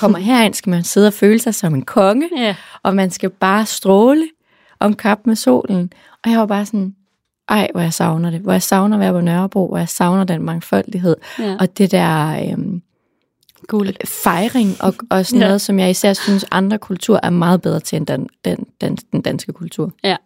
[0.00, 2.54] Kommer herind, skal man sidde og føle sig som en konge, Ja.
[2.82, 4.28] og man skal bare stråle
[4.80, 5.92] om kap med solen.
[6.24, 6.94] Og jeg var bare sådan,
[7.48, 8.40] ej, hvor jeg savner det.
[8.40, 11.16] Hvor jeg savner at være på Nørrebro, hvor jeg savner den mangfoldighed.
[11.38, 11.56] ja.
[11.60, 12.82] Og det der øhm,
[13.68, 14.06] Guld.
[14.06, 15.46] fejring og, og sådan ja.
[15.46, 18.96] noget, som jeg især synes, andre kulturer er meget bedre til end den, den, den,
[18.96, 19.92] den danske kultur.
[20.04, 20.16] Ja.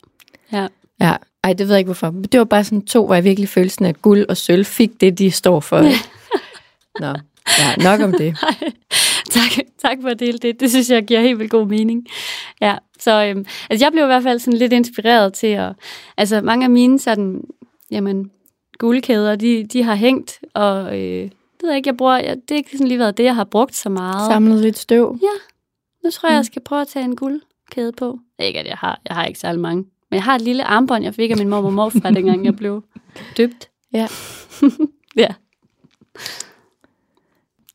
[0.52, 0.66] Ja.
[1.00, 2.10] Ja, ej, det ved jeg ikke hvorfor.
[2.10, 4.64] Men det var bare sådan to, hvor jeg virkelig følte sådan, at guld og sølv
[4.64, 5.80] fik det, de står for.
[7.00, 7.14] Nå,
[7.58, 8.36] ja, nok om det.
[9.36, 10.60] tak, tak for at dele det.
[10.60, 12.06] Det synes jeg giver helt vildt god mening.
[12.60, 15.72] Ja, så øhm, altså jeg blev i hvert fald sådan lidt inspireret til at...
[16.16, 17.40] Altså mange af mine sådan,
[17.90, 18.30] jamen,
[18.78, 22.16] guldkæder, de, de har hængt, og øh, det ved jeg ikke, jeg bruger...
[22.16, 24.32] Jeg, det har ikke sådan lige været det, jeg har brugt så meget.
[24.32, 25.18] Samlet lidt støv.
[26.04, 28.18] Nu tror jeg, jeg skal prøve at tage en guldkæde på.
[28.38, 29.84] Ikke, at jeg har, jeg har ikke særlig mange.
[30.14, 32.56] Men jeg har et lille armbånd, jeg fik af min mor og morfar, dengang jeg
[32.56, 32.84] blev
[33.36, 33.68] døbt.
[33.92, 34.06] Ja.
[35.16, 35.26] Ja.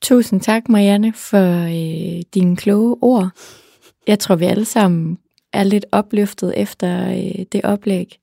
[0.02, 3.30] Tusind tak, Marianne, for øh, dine kloge ord.
[4.08, 5.18] Jeg tror, vi alle sammen
[5.54, 8.20] er lidt opløftet efter øh, det oplæg.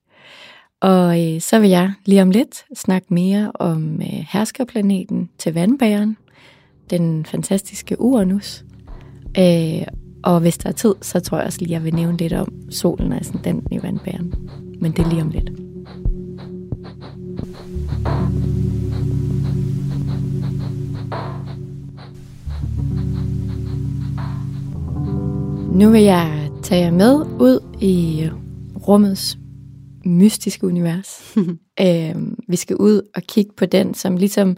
[0.81, 6.17] Og øh, så vil jeg lige om lidt snakke mere om øh, herskerplaneten til vandbæren,
[6.89, 8.63] den fantastiske Uranus.
[9.37, 9.87] Øh,
[10.23, 12.53] og hvis der er tid, så tror jeg også lige, jeg vil nævne lidt om
[12.69, 14.33] solen og ascendanten i vandbæren.
[14.81, 15.51] Men det er lige om lidt.
[25.77, 28.29] Nu vil jeg tage jer med ud i
[28.87, 29.37] rummets
[30.05, 31.35] mystiske univers.
[31.81, 32.15] øh,
[32.47, 34.49] vi skal ud og kigge på den, som ligesom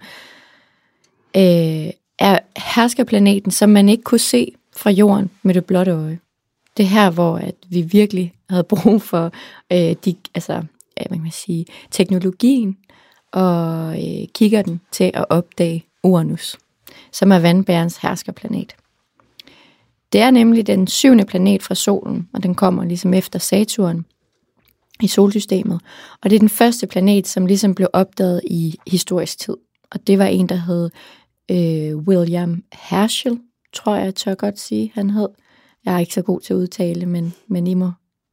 [1.38, 6.20] øh, er herskerplaneten, som man ikke kunne se fra jorden med det blotte øje.
[6.78, 9.32] Det er her, hvor at vi virkelig havde brug for
[9.72, 12.78] øh, de, altså, ja, hvad kan man sige, teknologien
[13.32, 16.58] og øh, kigger den til at opdage Uranus,
[17.12, 18.76] som er vandbærens herskerplanet.
[20.14, 24.06] Det er nemlig den syvende planet fra solen, og den kommer ligesom efter Saturn
[25.02, 25.82] i solsystemet.
[26.24, 29.58] Og det er den første planet, som ligesom blev opdaget i historisk tid.
[29.92, 30.90] Og det var en, der hed
[31.52, 33.40] øh, William Herschel,
[33.74, 35.30] tror jeg, jeg tør godt sige, han hed.
[35.86, 37.92] Jeg er ikke så god til at udtale, men, men I, må,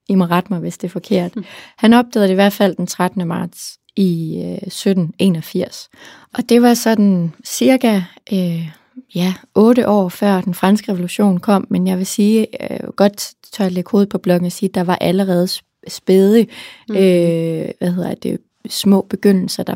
[0.09, 1.35] I må rette mig, hvis det er forkert.
[1.83, 3.29] Han opdagede det i hvert fald den 13.
[3.29, 5.88] marts i øh, 1781.
[6.35, 8.68] Og det var sådan cirka øh,
[9.14, 13.64] ja, otte år før den franske revolution kom, men jeg vil sige, øh, godt tør
[13.64, 15.49] jeg lægge hovedet på blokken og sige, at der var allerede
[15.88, 16.46] spæde,
[16.88, 16.96] mm.
[16.96, 19.75] øh, hvad hedder det, små begyndelser, der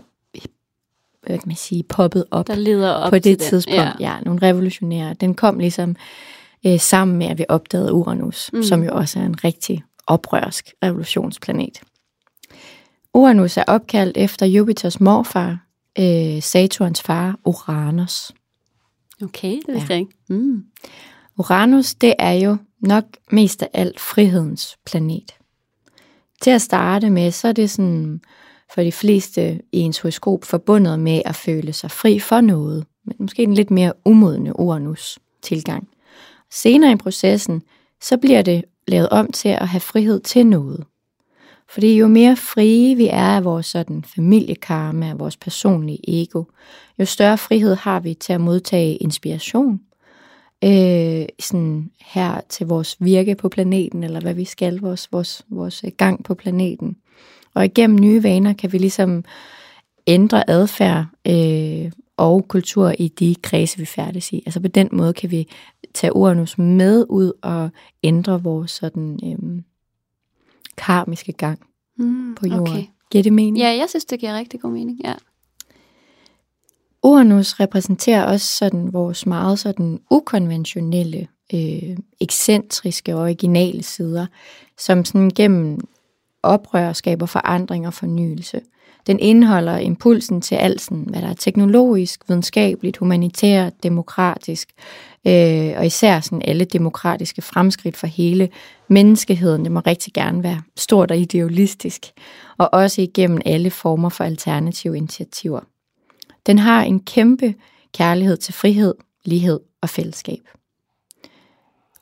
[1.22, 3.38] hvad kan man sige, poppet op Der leder op på det den.
[3.38, 3.78] tidspunkt.
[3.78, 3.92] Ja.
[4.00, 5.14] ja, nogle revolutionære.
[5.14, 5.96] Den kom ligesom
[6.66, 8.62] øh, sammen med, at vi opdagede Uranus, mm.
[8.62, 11.80] som jo også er en rigtig oprørsk revolutionsplanet.
[13.14, 15.58] Uranus er opkaldt efter Jupiters morfar,
[15.98, 18.32] øh, Saturns far, Uranus.
[19.22, 19.94] Okay, det vidste ja.
[19.94, 20.12] jeg ikke.
[20.28, 20.64] Mm.
[21.38, 25.34] Uranus, det er jo nok mest af alt frihedens planet.
[26.42, 28.20] Til at starte med, så er det sådan
[28.74, 33.16] for de fleste i ens horoskop forbundet med at føle sig fri for noget, men
[33.18, 35.88] måske en lidt mere umodne Uranus tilgang.
[36.50, 37.62] Senere i processen,
[38.02, 40.84] så bliver det lavet om til at have frihed til noget.
[41.68, 46.44] Fordi jo mere frie vi er af vores sådan familiekarma, af vores personlige ego,
[46.98, 49.80] jo større frihed har vi til at modtage inspiration,
[50.64, 55.84] øh, sådan her til vores virke på planeten, eller hvad vi skal, vores, vores, vores
[55.84, 56.96] øh, gang på planeten.
[57.54, 59.24] Og igennem nye vaner kan vi ligesom
[60.06, 64.42] ændre adfærd øh, og kultur i de kredse, vi færdes i.
[64.46, 65.48] Altså på den måde kan vi
[65.94, 67.70] tage Uranus med ud og
[68.02, 69.62] ændre vores sådan øh,
[70.76, 71.60] karmiske gang
[72.00, 72.68] Mm, på jorden.
[72.68, 72.84] Okay.
[73.10, 73.58] Giver det mening?
[73.58, 75.00] Ja, jeg synes, det giver rigtig god mening.
[75.04, 75.14] Ja.
[77.02, 84.26] Uranus repræsenterer også sådan vores meget sådan ukonventionelle, øh, ekscentriske og originale sider,
[84.78, 85.80] som sådan gennem
[86.42, 88.60] oprør skaber forandring og fornyelse.
[89.06, 94.68] Den indeholder impulsen til alt, sådan, hvad der er teknologisk, videnskabeligt, humanitært, demokratisk,
[95.26, 98.48] øh, og især sådan alle demokratiske fremskridt for hele
[98.88, 99.64] menneskeheden.
[99.64, 102.06] Det må rigtig gerne være stort og idealistisk,
[102.58, 105.60] og også igennem alle former for alternative initiativer.
[106.46, 107.54] Den har en kæmpe
[107.94, 110.40] kærlighed til frihed, lighed og fællesskab.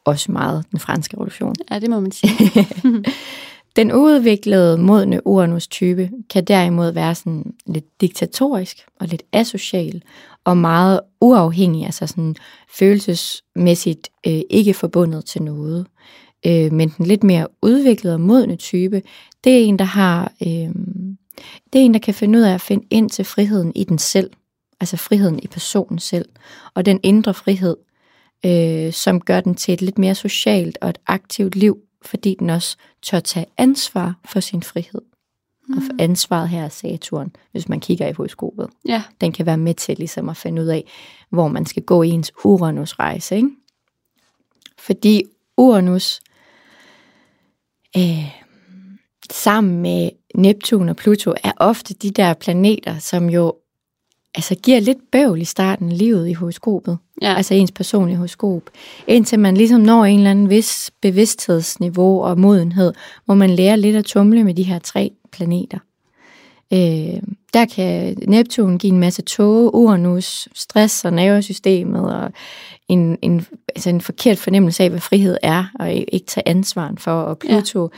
[0.04, 1.54] Også meget den franske revolution.
[1.70, 2.32] ja, det må man sige.
[3.78, 10.02] Den uudviklede modne Uranus-type kan derimod være sådan lidt diktatorisk og lidt asocial
[10.44, 12.36] og meget uafhængig, altså sådan
[12.70, 15.86] følelsesmæssigt øh, ikke forbundet til noget.
[16.46, 19.02] Øh, men den lidt mere udviklede og modne type,
[19.44, 20.74] det er en, der har, øh,
[21.72, 23.98] det er en, der kan finde ud af at finde ind til friheden i den
[23.98, 24.30] selv,
[24.80, 26.28] altså friheden i personen selv,
[26.74, 27.76] og den indre frihed,
[28.46, 32.50] øh, som gør den til et lidt mere socialt og et aktivt liv, fordi den
[32.50, 35.02] også tør tage ansvar for sin frihed.
[35.68, 35.76] Mm.
[35.76, 38.68] Og for ansvaret her er Saturn, hvis man kigger i horoskopet.
[38.88, 39.02] ja.
[39.20, 40.84] Den kan være med til ligesom at finde ud af,
[41.30, 43.36] hvor man skal gå i ens Uranus-rejse.
[43.36, 43.50] Ikke?
[44.78, 45.22] Fordi
[45.56, 46.20] Uranus
[47.96, 48.38] øh,
[49.30, 53.54] sammen med Neptun og Pluto er ofte de der planeter, som jo
[54.34, 56.98] altså giver lidt bøvl i starten livet i horoskopet.
[57.22, 57.34] Ja.
[57.34, 58.62] Altså ens personlige horoskop.
[59.06, 62.92] Indtil man ligesom når en eller anden vis bevidsthedsniveau og modenhed,
[63.24, 65.78] hvor man lærer lidt at tumle med de her tre planeter.
[66.72, 67.22] Øh,
[67.54, 72.32] der kan Neptun give en masse tåge, Uranus, stress og nervesystemet og
[72.88, 77.12] en, en, altså en forkert fornemmelse af, hvad frihed er, og ikke tage ansvar for,
[77.12, 77.88] og Pluto ja.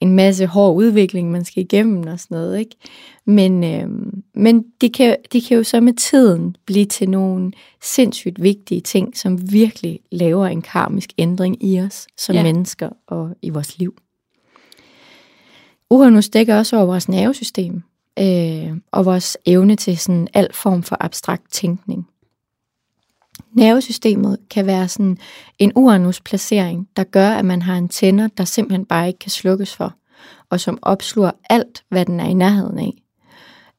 [0.00, 2.58] En masse hård udvikling, man skal igennem og sådan noget.
[2.58, 2.76] Ikke?
[3.24, 3.88] Men, øh,
[4.34, 9.16] men de, kan, de kan jo så med tiden blive til nogle sindssygt vigtige ting,
[9.16, 12.42] som virkelig laver en karmisk ændring i os som ja.
[12.42, 13.94] mennesker og i vores liv.
[15.90, 17.82] Uranus dækker også over vores nervesystem
[18.18, 22.08] øh, og vores evne til sådan al form for abstrakt tænkning.
[23.52, 25.18] Nervesystemet kan være sådan
[25.58, 29.76] en Uranus-placering, der gør, at man har en tænder, der simpelthen bare ikke kan slukkes
[29.76, 29.94] for,
[30.50, 33.02] og som opsluger alt, hvad den er i nærheden af.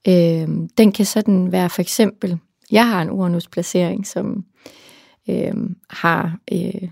[0.08, 2.38] Øh, den kan sådan være for eksempel,
[2.72, 4.46] jeg har en Uranus-placering, som
[5.30, 5.54] øh,
[5.90, 6.90] har øh,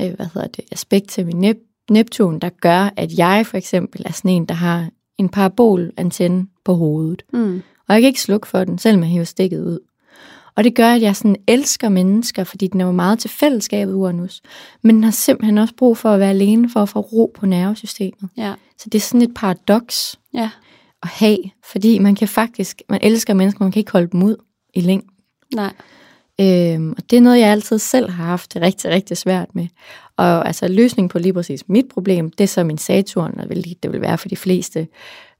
[0.00, 4.02] øh, hvad hedder det, aspekt til min Nep- Neptun, der gør, at jeg for eksempel
[4.06, 4.88] er sådan en, der har
[5.18, 7.22] en parabolantenne på hovedet.
[7.32, 7.62] Mm.
[7.88, 9.78] Og jeg kan ikke slukke for den, selvom jeg hiver stikket ud.
[10.56, 13.94] Og det gør, at jeg sådan elsker mennesker, fordi den er jo meget til fællesskabet
[13.94, 14.40] Uranus.
[14.82, 17.46] Men den har simpelthen også brug for at være alene, for at få ro på
[17.46, 18.30] nervesystemet.
[18.36, 18.54] Ja.
[18.78, 20.50] Så det er sådan et paradoks Ja.
[21.02, 24.36] at have, fordi man kan faktisk, man elsker mennesker, man kan ikke holde dem ud
[24.74, 25.10] i længden.
[25.54, 25.72] Nej.
[26.40, 29.66] Øhm, og det er noget, jeg altid selv har haft det rigtig, rigtig svært med.
[30.16, 33.92] Og altså løsningen på lige præcis mit problem, det er så min Saturn, og det
[33.92, 34.88] vil, være for de fleste.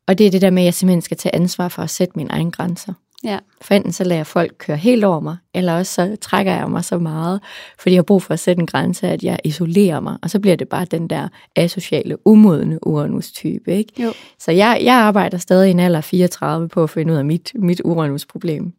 [0.07, 2.13] Og det er det der med, at jeg simpelthen skal tage ansvar for at sætte
[2.17, 2.93] mine egne grænser.
[3.25, 3.39] Ja.
[3.61, 6.71] For enten så lader jeg folk køre helt over mig, eller også så trækker jeg
[6.71, 7.41] mig så meget,
[7.79, 10.17] fordi jeg har brug for at sætte en grænse, at jeg isolerer mig.
[10.23, 13.77] Og så bliver det bare den der asociale, umodne Uranus-type.
[13.77, 14.03] Ikke?
[14.03, 14.13] Jo.
[14.39, 17.25] Så jeg, jeg arbejder stadig i en alder af 34 på at finde ud af
[17.25, 18.73] mit, mit Uranus-problem.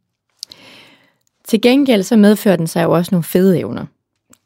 [1.48, 3.86] Til gengæld så medfører den sig jo også nogle fede evner.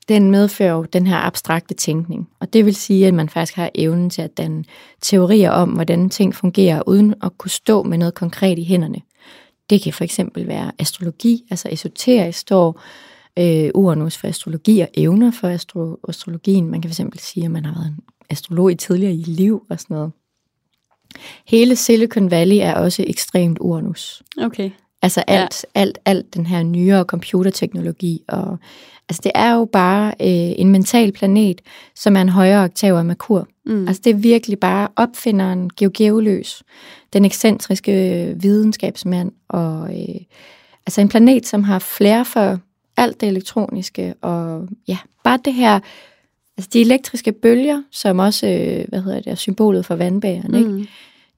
[0.07, 3.69] Den medfører jo den her abstrakte tænkning, og det vil sige, at man faktisk har
[3.75, 4.63] evnen til at danne
[5.01, 9.01] teorier om, hvordan ting fungerer, uden at kunne stå med noget konkret i hænderne.
[9.69, 12.81] Det kan for eksempel være astrologi, altså esoterisk står
[13.39, 16.71] øh, Uranus for astrologi og evner for astro- astrologien.
[16.71, 17.99] Man kan for eksempel sige, at man har været en
[18.29, 20.11] astrolog i tidligere i liv og sådan noget.
[21.47, 24.23] Hele Silicon Valley er også ekstremt Uranus.
[24.41, 24.69] Okay.
[25.01, 25.81] Altså alt, ja.
[25.81, 28.23] alt, alt den her nyere computerteknologi.
[28.27, 28.59] Og,
[29.09, 31.61] altså det er jo bare øh, en mental planet,
[31.95, 33.47] som er en højere oktav af Merkur.
[33.65, 33.87] Mm.
[33.87, 36.63] Altså det er virkelig bare opfinderen Georgievløs,
[37.13, 37.91] den ekscentriske
[38.39, 40.21] videnskabsmand, og øh,
[40.85, 42.59] altså en planet, som har flere for
[42.97, 45.79] alt det elektroniske, og ja, bare det her,
[46.57, 50.77] altså de elektriske bølger, som også, øh, hvad hedder det, er symbolet for vandbæren, mm.
[50.77, 50.89] ikke?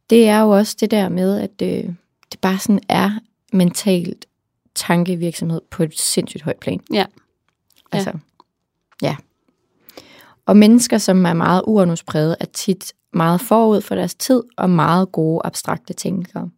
[0.10, 1.84] det er jo også det der med, at øh,
[2.32, 3.12] det bare sådan er
[3.54, 4.26] mentalt
[4.76, 6.80] tankevirksomhed på et sindssygt højt plan.
[6.94, 7.06] Ja.
[7.92, 8.12] Altså,
[9.02, 9.16] ja.
[10.46, 15.12] Og mennesker, som er meget uanuspræget, er tit meget forud for deres tid og meget
[15.12, 16.50] gode abstrakte tænkere.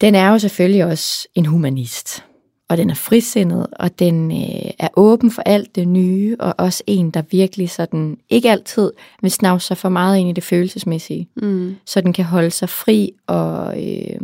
[0.00, 2.24] Den er jo selvfølgelig også en humanist,
[2.68, 6.82] og den er frisindet, og den øh, er åben for alt det nye, og også
[6.86, 8.92] en, der virkelig sådan, ikke altid
[9.22, 11.76] vil snave sig for meget ind i det følelsesmæssige, mm.
[11.86, 14.20] så den kan holde sig fri og øh,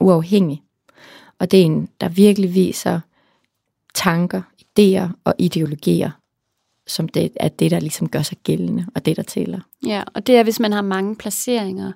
[0.00, 0.62] uafhængig.
[1.38, 3.00] Og det er en, der virkelig viser
[3.98, 6.10] tanker, idéer og ideologier,
[6.86, 9.60] som det er det, der ligesom gør sig gældende, og det, der tæller.
[9.86, 11.92] Ja, og det er, hvis man har mange placeringer,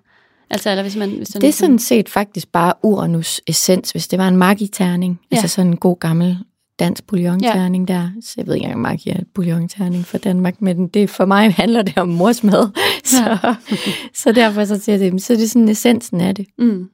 [0.51, 1.67] Altså, eller hvis man, hvis det er ligesom...
[1.67, 5.37] sådan set faktisk bare Uranus essens, hvis det var en magiterning, ja.
[5.37, 6.39] altså sådan en god gammel
[6.79, 7.95] dansk bouillon-terning ja.
[7.95, 8.11] der.
[8.21, 11.83] Så jeg ved ikke engang, magi er bouillon-terning for Danmark, men det for mig handler
[11.83, 12.69] det om morsmad.
[13.05, 13.55] Så, ja.
[14.15, 16.47] så derfor så siger det, så det er sådan essensen af det.
[16.59, 16.89] Mm.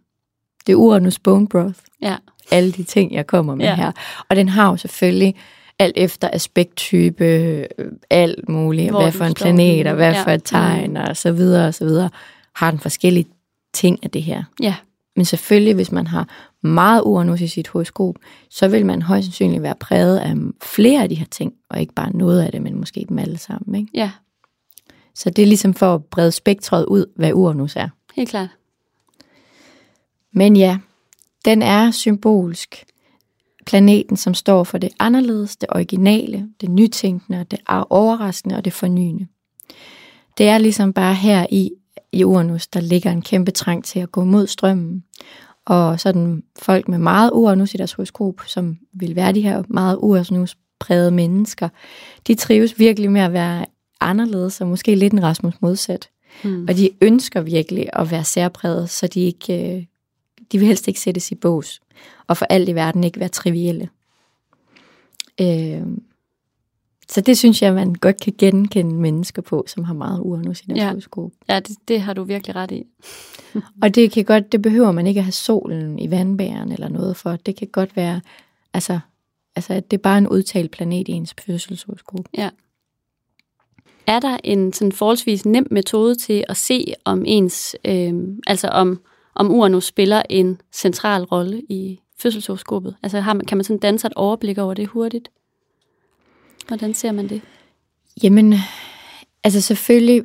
[0.67, 1.79] Det er Uranus bone broth.
[2.03, 2.17] Ja.
[2.51, 3.75] Alle de ting, jeg kommer med ja.
[3.75, 3.93] her.
[4.29, 5.35] Og den har jo selvfølgelig
[5.79, 7.67] alt efter aspekttype, øh,
[8.11, 10.23] alt muligt, Hvor hvad for en planet, og hvad ja.
[10.23, 10.97] for et tegn, mm.
[11.09, 12.11] og så videre, og så videre,
[12.55, 13.27] har den forskellige
[13.75, 14.45] ting af det her.
[14.63, 14.75] Ja.
[15.17, 16.29] Men selvfølgelig, hvis man har
[16.63, 18.15] meget uranus i sit horoskop,
[18.51, 21.95] så vil man højst sandsynligt være præget af flere af de her ting, og ikke
[21.95, 23.75] bare noget af det, men måske dem alle sammen.
[23.75, 23.91] Ikke?
[23.95, 24.11] Ja.
[25.15, 27.89] Så det er ligesom for at brede spektret ud, hvad uranus er.
[28.15, 28.49] Helt klart.
[30.33, 30.79] Men ja,
[31.45, 32.85] den er symbolsk.
[33.67, 37.59] Planeten, som står for det anderledes, det originale, det nytænkende, det
[37.91, 39.27] overraskende og det fornyende.
[40.39, 41.71] Det er ligesom bare her i,
[42.25, 45.05] Uranus, der ligger en kæmpe trang til at gå mod strømmen.
[45.67, 49.97] Og sådan folk med meget Uranus i deres horoskop, som vil være de her meget
[50.01, 51.69] Uranus prægede mennesker,
[52.27, 53.67] de trives virkelig med at være
[54.01, 56.09] anderledes, og måske lidt en Rasmus modsat.
[56.45, 56.67] Mm.
[56.69, 59.85] Og de ønsker virkelig at være særpræget, så de ikke, øh,
[60.53, 61.81] de vil helst ikke sættes i bås,
[62.27, 63.89] og for alt i verden ikke være trivielle.
[65.41, 65.83] Øh,
[67.09, 70.65] så det synes jeg, man godt kan genkende mennesker på, som har meget uranus i
[70.67, 70.89] deres ja.
[70.89, 71.31] horoskop.
[71.49, 72.85] Ja, det, det har du virkelig ret i.
[73.83, 77.17] og det kan godt, det behøver man ikke at have solen i vandbæren eller noget
[77.17, 77.37] for.
[77.37, 78.21] Det kan godt være,
[78.75, 79.01] altså,
[79.57, 82.25] altså det er bare en udtalt planet i ens fødselshoroskop.
[82.37, 82.51] Ja.
[84.07, 88.15] Er der en sådan forholdsvis nem metode til at se, om ens, øh,
[88.47, 89.01] altså om,
[89.39, 92.97] om Uranus spiller en central rolle i fødselshoroskopet?
[93.03, 95.31] Altså har man, kan man sådan danse et overblik over det hurtigt?
[96.69, 97.41] Hvordan ser man det?
[98.23, 98.55] Jamen,
[99.45, 100.23] altså selvfølgelig,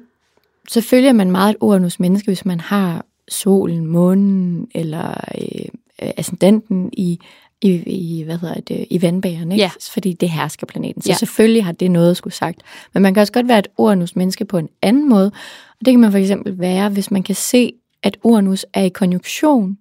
[0.69, 5.65] selvfølgelig er man meget et Uranus menneske, hvis man har solen, månen eller øh,
[5.99, 7.19] ascendanten i,
[7.61, 9.63] i, i, hvad hedder det, i vandbæren, ikke?
[9.63, 9.71] Ja.
[9.91, 11.01] fordi det hersker planeten.
[11.01, 11.15] Så ja.
[11.15, 12.61] selvfølgelig har det noget at skulle sagt.
[12.93, 15.31] Men man kan også godt være et Uranus menneske på en anden måde.
[15.79, 17.73] Og det kan man for eksempel være, hvis man kan se,
[18.03, 19.77] at Uranus er i konjunktion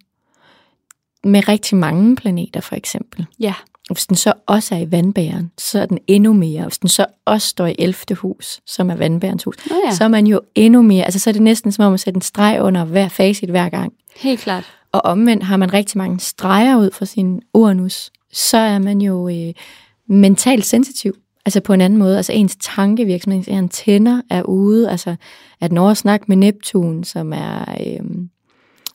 [1.24, 3.26] med rigtig mange planeter, for eksempel.
[3.40, 3.54] Ja.
[3.90, 6.62] Hvis den så også er i vandbæren, så er den endnu mere.
[6.62, 8.16] Hvis den så også står i 11.
[8.16, 9.94] hus, som er vandbærens hus, oh ja.
[9.94, 11.04] så er man jo endnu mere.
[11.04, 13.68] Altså så er det næsten som om at sætte en streg under hver facit hver
[13.68, 13.92] gang.
[14.16, 14.64] Helt klart.
[14.92, 19.28] Og omvendt har man rigtig mange streger ud fra sin Uranus, så er man jo
[19.28, 19.54] øh,
[20.08, 21.16] mentalt sensitiv.
[21.46, 22.16] Altså på en anden måde.
[22.16, 24.90] Altså ens tankevirksomhed, ens antenner er ude.
[24.90, 25.16] Altså
[25.60, 27.76] at når snakke med Neptun, som er...
[27.80, 28.04] Øh,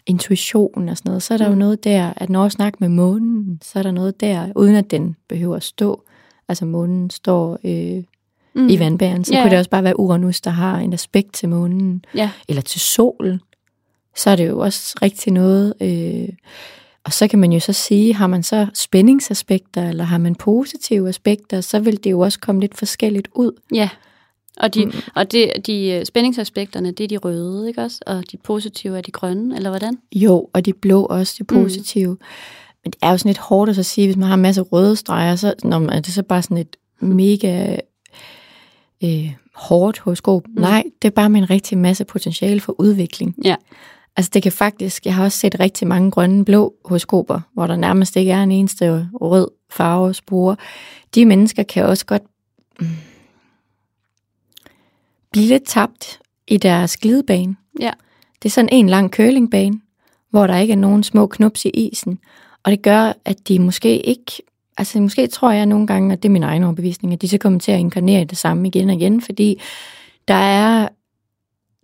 [0.07, 1.53] intuition og sådan noget, så er der mm.
[1.53, 4.75] jo noget der, at når jeg snakker med månen, så er der noget der, uden
[4.75, 6.03] at den behøver at stå.
[6.47, 8.03] Altså månen står øh,
[8.55, 8.69] mm.
[8.69, 9.43] i vandbæren, så yeah.
[9.43, 12.29] kunne det også bare være Uranus, der har en aspekt til månen, yeah.
[12.49, 13.41] eller til solen.
[14.15, 15.73] Så er det jo også rigtig noget.
[15.81, 16.29] Øh,
[17.07, 21.09] og så kan man jo så sige, har man så spændingsaspekter, eller har man positive
[21.09, 23.51] aspekter, så vil det jo også komme lidt forskelligt ud.
[23.73, 23.89] Ja.
[24.57, 24.91] Og, de, mm.
[25.15, 27.99] og det, de øh, spændingsaspekterne, det er de røde, ikke også?
[28.05, 29.97] Og de positive er de grønne, eller hvordan?
[30.15, 32.13] Jo, og de blå også, de positive.
[32.13, 32.19] Mm.
[32.83, 34.61] Men det er jo sådan lidt hårdt at så sige, hvis man har en masse
[34.61, 37.77] røde streger, så når er det så bare sådan et mega
[39.03, 40.47] øh, hårdt horoskop.
[40.47, 40.61] Mm.
[40.61, 43.35] Nej, det er bare med en rigtig masse potentiale for udvikling.
[43.43, 43.55] Ja.
[44.17, 47.75] Altså det kan faktisk, jeg har også set rigtig mange grønne blå horoskoper, hvor der
[47.75, 50.55] nærmest ikke er en eneste rød farve spore.
[51.15, 52.23] De mennesker kan også godt...
[52.79, 52.87] Mm,
[55.31, 57.55] blive lidt tabt i deres glidebane.
[57.79, 57.91] Ja.
[58.43, 59.81] Det er sådan en lang curlingbane,
[60.29, 62.19] hvor der ikke er nogen små knups i isen.
[62.63, 64.31] Og det gør, at de måske ikke,
[64.77, 67.37] altså måske tror jeg nogle gange, at det er min egen overbevisning, at de så
[67.37, 69.61] kommer til at inkarnere det samme igen og igen, fordi
[70.27, 70.87] der er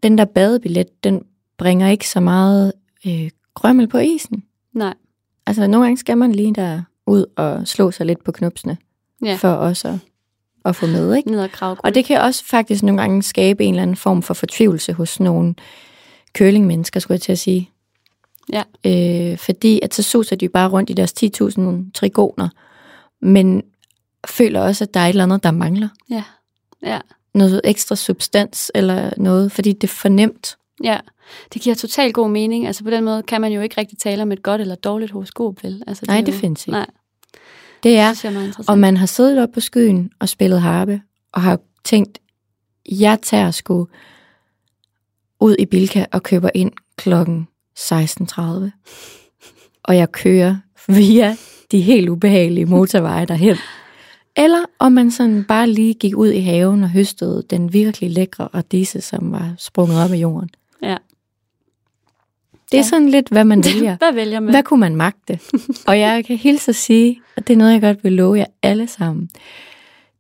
[0.04, 1.24] den der badebillet, den
[1.58, 2.74] bringer ikke så meget
[3.08, 4.44] øh, grømmel på isen.
[4.74, 4.94] Nej.
[5.46, 8.78] Altså nogle gange skal man lige der ud og slå sig lidt på knupsene,
[9.26, 9.36] Ja.
[9.36, 9.96] for også at,
[10.66, 11.32] at få med, ikke?
[11.32, 14.34] Ned og Og det kan også faktisk nogle gange skabe en eller anden form for
[14.34, 15.56] fortvivlelse hos nogle
[16.34, 17.70] kølingmennesker, skulle jeg til at sige.
[18.54, 18.64] Ja.
[18.86, 22.50] Øh, fordi at så suser de bare rundt i deres 10.000 trigoner,
[23.22, 23.64] men
[24.28, 25.90] føler også, at der er et eller andet, der mangler.
[26.10, 26.24] Ja.
[26.84, 27.00] Ja.
[27.34, 30.58] Noget ekstra substans eller noget, fordi det er fornemt.
[30.84, 31.00] Ja,
[31.54, 32.68] det giver totalt god mening.
[32.68, 35.12] Altså på den måde kan man jo ikke rigtig tale om et godt eller dårligt
[35.12, 35.84] horoskop, vel?
[35.88, 36.72] Altså, Nej, det jo, findes ikke.
[36.72, 36.88] Nej,
[37.84, 41.42] Det er, det er og man har siddet op på skyen og spillet harpe, og
[41.42, 42.20] har tænkt,
[42.92, 43.88] jeg tager sgu
[45.40, 47.48] ud i Bilka og køber ind klokken
[47.80, 48.42] 16.30.
[49.84, 50.56] Og jeg kører
[50.88, 51.38] via
[51.72, 53.58] de helt ubehagelige motorveje derhen.
[54.36, 58.48] Eller om man sådan bare lige gik ud i haven og høstede den virkelig lækre
[58.54, 60.50] radise, som var sprunget op af jorden.
[62.74, 62.90] Det er Ja.
[62.90, 63.98] sådan lidt, hvad man vælger.
[63.98, 64.54] Hvad vælger man?
[64.54, 65.40] Hvad kunne man magte?
[65.88, 68.46] og jeg kan hilse at sige, og det er noget, jeg godt vil love jer
[68.64, 69.30] alle sammen.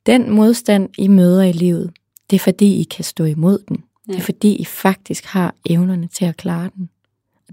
[0.05, 1.91] Den modstand, I møder i livet,
[2.29, 3.83] det er fordi, I kan stå imod den.
[4.07, 4.13] Ja.
[4.13, 6.89] Det er fordi, I faktisk har evnerne til at klare den.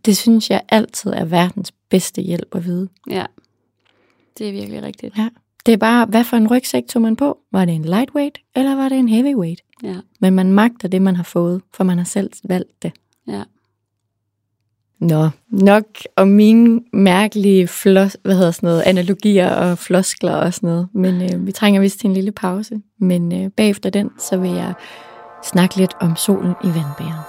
[0.05, 2.89] Det synes jeg altid er verdens bedste hjælp at vide.
[3.11, 3.25] Ja,
[4.39, 5.19] det er virkelig rigtigt.
[5.19, 5.29] Ja.
[5.67, 7.39] Det er bare, hvad for en rygsæk tog man på?
[7.53, 9.61] Var det en lightweight, eller var det en heavyweight?
[9.83, 12.93] Ja, Men man magter det, man har fået, for man har selv valgt det.
[13.29, 13.43] ja.
[15.01, 15.85] Nå, nok
[16.17, 20.89] om mine mærkelige flos, hvad hedder sådan noget, analogier og floskler og sådan noget.
[20.95, 22.81] Men øh, vi trænger vist til en lille pause.
[22.99, 24.73] Men øh, bagefter den, så vil jeg
[25.43, 27.21] snakke lidt om solen i vandbæren.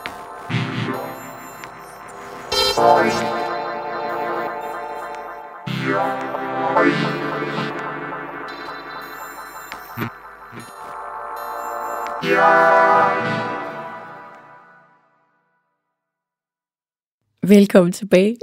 [17.48, 18.36] Velkommen tilbage.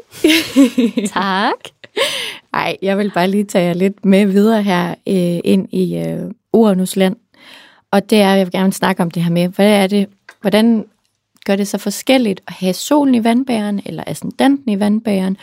[1.15, 1.55] Tak.
[2.53, 6.31] Ej, jeg vil bare lige tage jer lidt med videre her øh, ind i øh,
[6.53, 7.17] Uranus land.
[7.91, 10.09] Og det er, jeg vil gerne snakke om det her med, hvad er det,
[10.41, 10.85] hvordan
[11.45, 15.37] gør det så forskelligt at have solen i vandbæren, eller ascendanten i vandbæren,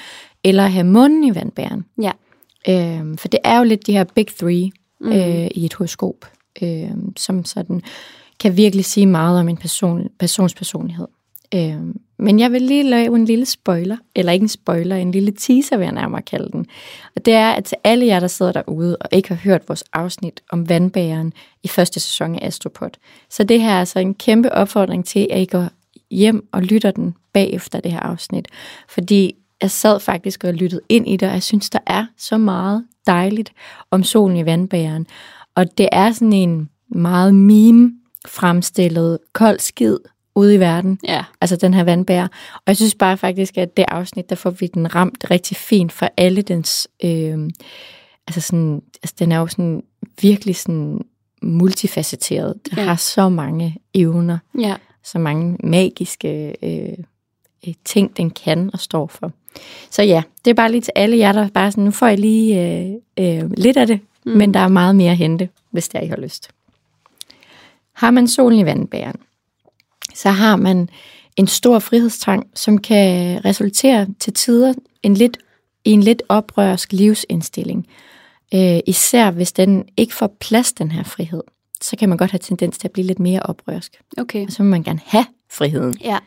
[0.43, 1.85] eller at have månen i vandbæren.
[2.01, 2.11] Ja.
[2.69, 6.25] Øhm, for det er jo lidt de her big three øh, i et horoskop,
[6.61, 7.81] øh, som sådan
[8.39, 11.07] kan virkelig sige meget om en person, persons personlighed.
[11.55, 11.81] Øh,
[12.19, 15.77] men jeg vil lige lave en lille spoiler, eller ikke en spoiler, en lille teaser
[15.77, 16.65] vil jeg nærmere kalde den.
[17.15, 19.83] Og det er, at til alle jer, der sidder derude og ikke har hørt vores
[19.93, 22.89] afsnit om vandbæren i første sæson af Astropod,
[23.29, 25.67] så det her er altså en kæmpe opfordring til, at I går
[26.11, 28.47] hjem og lytter den bagefter det her afsnit.
[28.89, 32.37] Fordi jeg sad faktisk og lyttede ind i det, og jeg synes, der er så
[32.37, 33.51] meget dejligt
[33.91, 35.07] om solen i vandbæren.
[35.55, 37.91] Og det er sådan en meget meme
[38.27, 39.97] fremstillet kold skid
[40.35, 40.99] ude i verden.
[41.07, 42.23] Ja, Altså den her vandbær.
[42.55, 45.91] Og jeg synes bare faktisk, at det afsnit, der får vi den ramt rigtig fint
[45.91, 46.87] for alle dens...
[47.03, 47.49] Øh,
[48.27, 49.83] altså sådan, altså den er jo sådan
[50.21, 51.01] virkelig sådan
[51.41, 52.53] multifacetteret.
[52.69, 52.83] Den Ja.
[52.83, 56.97] har så mange evner ja, så mange magiske øh,
[57.67, 59.31] øh, ting, den kan og står for.
[59.89, 62.19] Så ja, det er bare lige til alle jer, der bare sådan, nu får jeg
[62.19, 64.31] lige øh, øh, lidt af det, mm.
[64.31, 66.49] men der er meget mere at hente, hvis der I har lyst.
[67.93, 69.15] Har man solen i vandbæren,
[70.15, 70.89] så har man
[71.35, 75.37] en stor frihedstrang, som kan resultere til tider en lidt,
[75.85, 77.87] i en lidt oprørsk livsindstilling.
[78.53, 81.43] Øh, især hvis den ikke får plads, den her frihed,
[81.81, 84.45] så kan man godt have tendens til at blive lidt mere oprørsk okay.
[84.45, 85.95] og så vil man gerne have friheden.
[86.01, 86.17] Ja,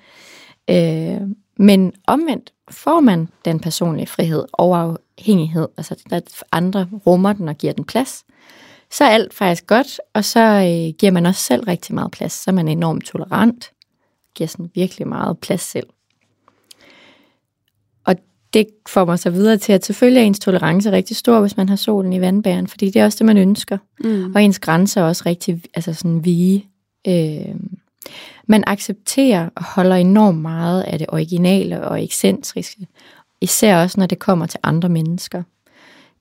[0.71, 1.21] Øh,
[1.57, 4.79] men omvendt får man den personlige frihed og
[5.19, 8.25] afhængighed, altså at andre rummer den og giver den plads,
[8.91, 12.33] så er alt faktisk godt, og så øh, giver man også selv rigtig meget plads.
[12.33, 13.71] Så er man enormt tolerant,
[14.39, 15.87] giver sådan virkelig meget plads selv.
[18.05, 18.17] Og
[18.53, 21.69] det får mig så videre til, at selvfølgelig er ens tolerance rigtig stor, hvis man
[21.69, 23.79] har solen i vandbæren, fordi det er også det, man ønsker.
[24.05, 24.35] mm.
[24.35, 26.69] Og ens grænser er også rigtig altså sådan vige.
[27.09, 27.55] Øh,
[28.47, 32.87] man accepterer og holder enormt meget af det originale og ekscentriske,
[33.41, 35.43] især også når det kommer til andre mennesker.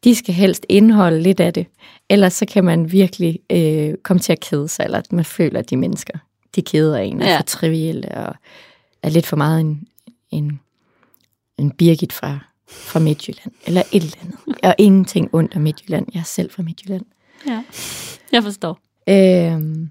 [0.03, 1.67] De skal helst indeholde lidt af det,
[2.09, 5.59] ellers så kan man virkelig øh, komme til at kede sig, eller at man føler,
[5.59, 6.17] at de mennesker,
[6.55, 7.37] de keder en, er Ja.
[7.37, 8.35] for trivielle og
[9.03, 9.87] er lidt for meget en,
[10.31, 10.59] en,
[11.57, 14.37] en Birgit fra, fra Midtjylland, eller et eller andet.
[14.63, 16.05] Og ingenting ondt af Midtjylland.
[16.13, 17.05] Jeg er selv fra Midtjylland.
[17.47, 17.63] ja.
[18.31, 18.79] Jeg forstår.
[19.09, 19.89] Øhm,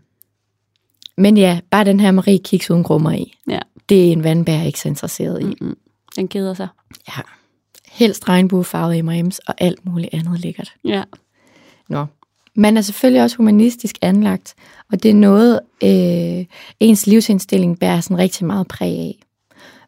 [1.17, 3.35] men ja, bare den her Marie Kiks uden grummer i.
[3.49, 3.59] Ja.
[3.89, 5.45] Det er en vandbær ikke så interesseret i.
[5.45, 5.77] Mm-mm.
[6.17, 6.69] Den keder sig.
[7.09, 7.23] Ja.
[7.89, 10.75] Helst regnbuefarvede M&M's og alt muligt andet lækkert.
[10.85, 11.03] Ja.
[11.89, 12.07] Nå.
[12.57, 14.55] Man er selvfølgelig også humanistisk anlagt,
[14.93, 16.45] og det er noget, øh,
[16.81, 19.19] ens livsindstilling bærer sådan rigtig meget præg af.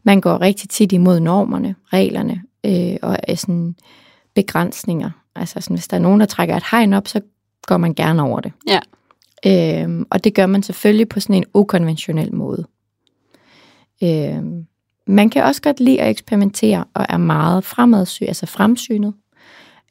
[0.03, 3.75] Man går rigtig tit imod normerne, reglerne øh, og er sådan
[4.35, 5.11] begrænsninger.
[5.35, 7.21] Altså sådan, hvis der er nogen, der trækker et hegn op, så
[7.67, 8.53] går man gerne over det.
[8.69, 8.81] Ja.
[9.47, 12.67] Øhm, og det gør man selvfølgelig på sådan en ukonventionel måde.
[14.03, 14.67] Øhm,
[15.07, 19.15] man kan også godt lide at eksperimentere og er meget fremadsy, altså fremsynet.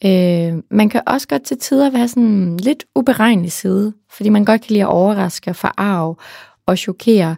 [0.05, 4.61] Øh, man kan også godt til tider være sådan lidt uberegnelig side, fordi man godt
[4.61, 6.15] kan lide at overraske, forarve
[6.65, 7.35] og chokere,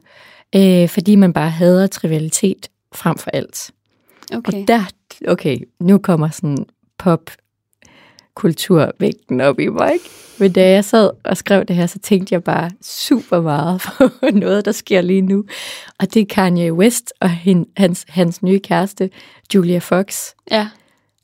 [0.55, 3.71] øh, fordi man bare hader trivialitet frem for alt.
[4.33, 4.61] Okay.
[4.61, 4.81] Og der,
[5.27, 6.65] okay, nu kommer sådan
[6.97, 7.31] pop
[8.35, 10.05] kulturvægten op i mig, ikke?
[10.39, 14.09] Men da jeg sad og skrev det her, så tænkte jeg bare super meget på
[14.33, 15.43] noget, der sker lige nu.
[15.99, 17.29] Og det er Kanye West og
[17.77, 19.09] hans, hans nye kæreste,
[19.55, 20.25] Julia Fox.
[20.51, 20.67] Ja.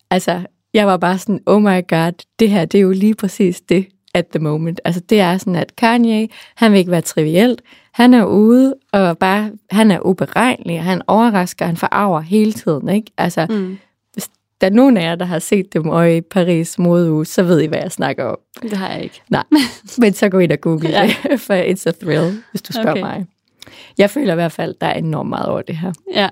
[0.10, 0.46] Altså,
[0.76, 3.88] jeg var bare sådan, oh my god, det her, det er jo lige præcis det
[4.14, 4.82] at the moment.
[4.86, 7.62] Altså, det er sådan, at Kanye, han vil ikke være trivielt.
[7.92, 13.12] Han er ude, og bare, han er uberegnelig, han overrasker, han forarver hele tiden, ikke?
[13.18, 13.78] Altså, Mm.
[14.14, 14.30] hvis
[14.62, 17.62] der er nogen af jer, der har set dem og i Paris modeuge, så ved
[17.62, 18.38] I, hvad jeg snakker om.
[18.62, 19.22] Det har jeg ikke.
[19.30, 19.44] Nej,
[20.02, 21.14] men så gå ind og google Ja.
[21.24, 23.02] det, for it's a thrill, hvis du spørger Okay.
[23.02, 23.26] mig.
[23.98, 25.92] Jeg føler i hvert fald, der er enormt meget over det her.
[26.14, 26.30] Ja.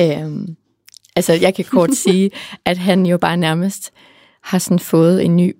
[0.00, 0.56] Øhm,
[1.18, 2.30] altså, jeg kan kort sige,
[2.64, 3.90] at han jo bare nærmest
[4.42, 5.56] har sådan fået en ny...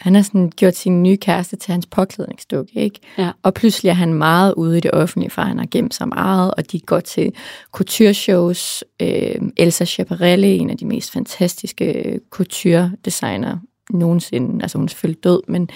[0.00, 3.00] Han har sådan gjort sin nye kæreste til hans påklædningsdukke, ikke?
[3.18, 3.30] Ja.
[3.42, 6.54] Og pludselig er han meget ude i det offentlige, for han har gemt sig meget,
[6.54, 7.32] og de går til
[7.72, 8.84] couture-shows.
[9.02, 13.58] Øh, Elsa Schiaparelli, en af de mest fantastiske couture-designer
[13.90, 14.62] nogensinde.
[14.62, 15.68] Altså, hun er selvfølgelig død, men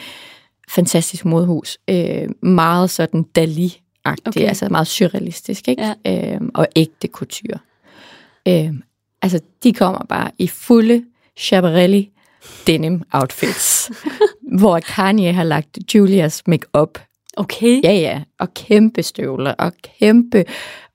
[0.69, 1.79] fantastisk modehus.
[1.91, 4.49] Øh, meget sådan Dali-agtig, okay.
[4.49, 5.95] altså meget surrealistisk, ikke?
[6.05, 6.35] Ja.
[6.35, 7.59] Øh, og ægte couture.
[8.49, 8.73] Øh,
[9.23, 11.05] altså, de kommer bare i fulde
[11.37, 12.11] Schiaparelli
[12.67, 13.91] denim outfits,
[14.59, 16.99] hvor Kanye har lagt Julias makeup.
[17.37, 17.81] Okay.
[17.85, 20.45] Ja, ja, og kæmpe støvler, og kæmpe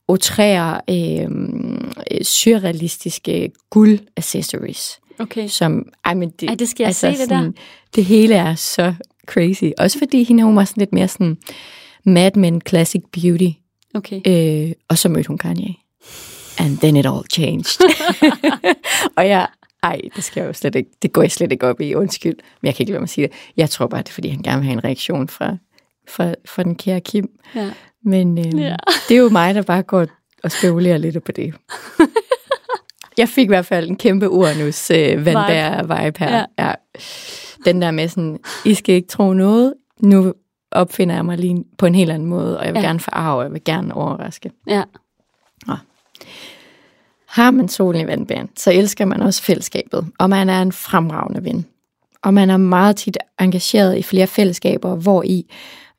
[0.08, 5.48] outrære, øh, surrealistiske guld accessories, Okay.
[5.48, 7.52] som, ej, men det, Ej, det skal jeg se, det der.
[7.96, 8.94] Det hele er så
[9.28, 9.64] crazy.
[9.78, 11.38] Også fordi hende hun var sådan lidt mere sådan
[12.06, 13.50] Mad Men Classic Beauty,
[13.94, 14.22] Okay.
[14.28, 15.74] Øh, og så mødte hun Kanye.
[16.60, 17.82] And then it all changed.
[19.18, 19.48] og jeg,
[19.84, 22.36] ej, det skal jeg jo slet ikke, det går jeg slet ikke op i, undskyld.
[22.62, 23.36] Men jeg kan ikke lade mig sige det.
[23.58, 25.58] Jeg tror bare, det er, fordi han gerne vil have en reaktion fra,
[26.10, 27.30] fra, fra den kære Kim.
[27.56, 27.72] Ja.
[28.04, 28.76] Men øh, Ja.
[29.10, 30.06] det er jo mig, der bare går
[30.44, 31.54] og spekulerer lidt på det.
[33.18, 36.46] jeg fik i hvert fald en kæmpe Uranus øh, vandbær-vibe her.
[36.60, 36.66] Ja.
[36.66, 36.74] Ja.
[37.66, 40.34] Den der med sådan, I skal ikke tro noget, nu
[40.72, 42.88] opfinder jeg mig lige på en helt anden måde, og jeg vil Ja.
[42.88, 44.52] gerne forarve, jeg vil gerne overraske.
[44.68, 44.84] Ja.
[47.38, 51.44] Har man solen i vandbæren, så elsker man også fællesskabet, og man er en fremragende
[51.44, 51.66] ven.
[52.24, 55.46] Og man er meget tit engageret i flere fællesskaber, hvor i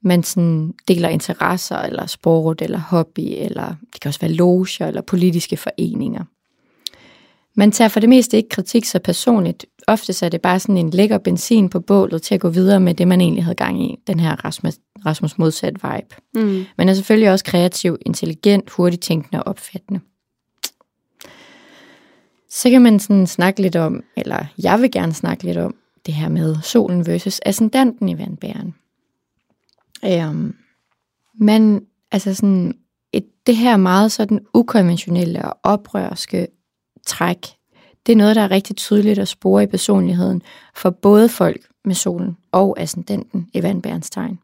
[0.03, 5.01] man sådan deler interesser, eller sport, eller hobby, eller det kan også være loger, eller
[5.01, 6.25] politiske foreninger.
[7.55, 9.67] Man tager for det meste ikke kritik så personligt.
[9.87, 12.81] Ofte så er det bare sådan en lækker benzin på bålet til at gå videre
[12.81, 13.97] med det, man egentlig havde gang i.
[14.07, 14.75] Den her Rasmus,
[15.07, 16.15] Rasmus modsat vibe.
[16.35, 16.65] Mm.
[16.79, 20.01] Men er selvfølgelig også kreativ, intelligent, hurtigt tænkende og opfattende.
[22.51, 25.75] Så kan man sådan snakke lidt om, eller jeg vil gerne snakke lidt om,
[26.07, 28.75] det her med solen versus ascendanten i vandbæren.
[30.05, 30.55] Øhm,
[31.41, 31.81] men
[32.13, 32.75] altså sådan,
[33.13, 36.47] et, det her meget sådan ukonventionelle og oprørske
[37.07, 37.47] træk,
[38.07, 40.43] det er noget, der er rigtig tydeligt at spore i personligheden
[40.75, 44.39] for både folk med solen og ascendanten i vandbærens tegn.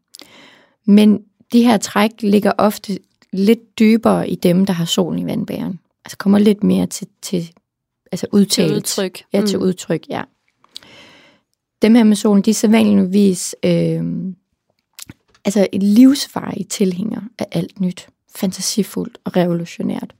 [0.85, 2.99] Men de her træk ligger ofte
[3.33, 5.79] lidt dybere i dem, der har solen i vandbæren.
[6.05, 7.51] Altså kommer lidt mere til, til
[8.15, 8.69] altså udtalt.
[8.69, 9.23] Til udtryk.
[9.33, 9.65] Ja, til Mm.
[9.65, 10.21] udtryk, ja.
[11.81, 14.03] Dem her med solen, de er sædvanligvis øh,
[15.45, 20.13] altså et livsvarige tilhænger af alt nyt, fantasifuldt og revolutionært.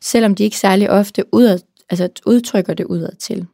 [0.00, 1.58] Selvom de ikke særlig ofte udad,
[1.90, 3.46] altså udtrykker det udad til.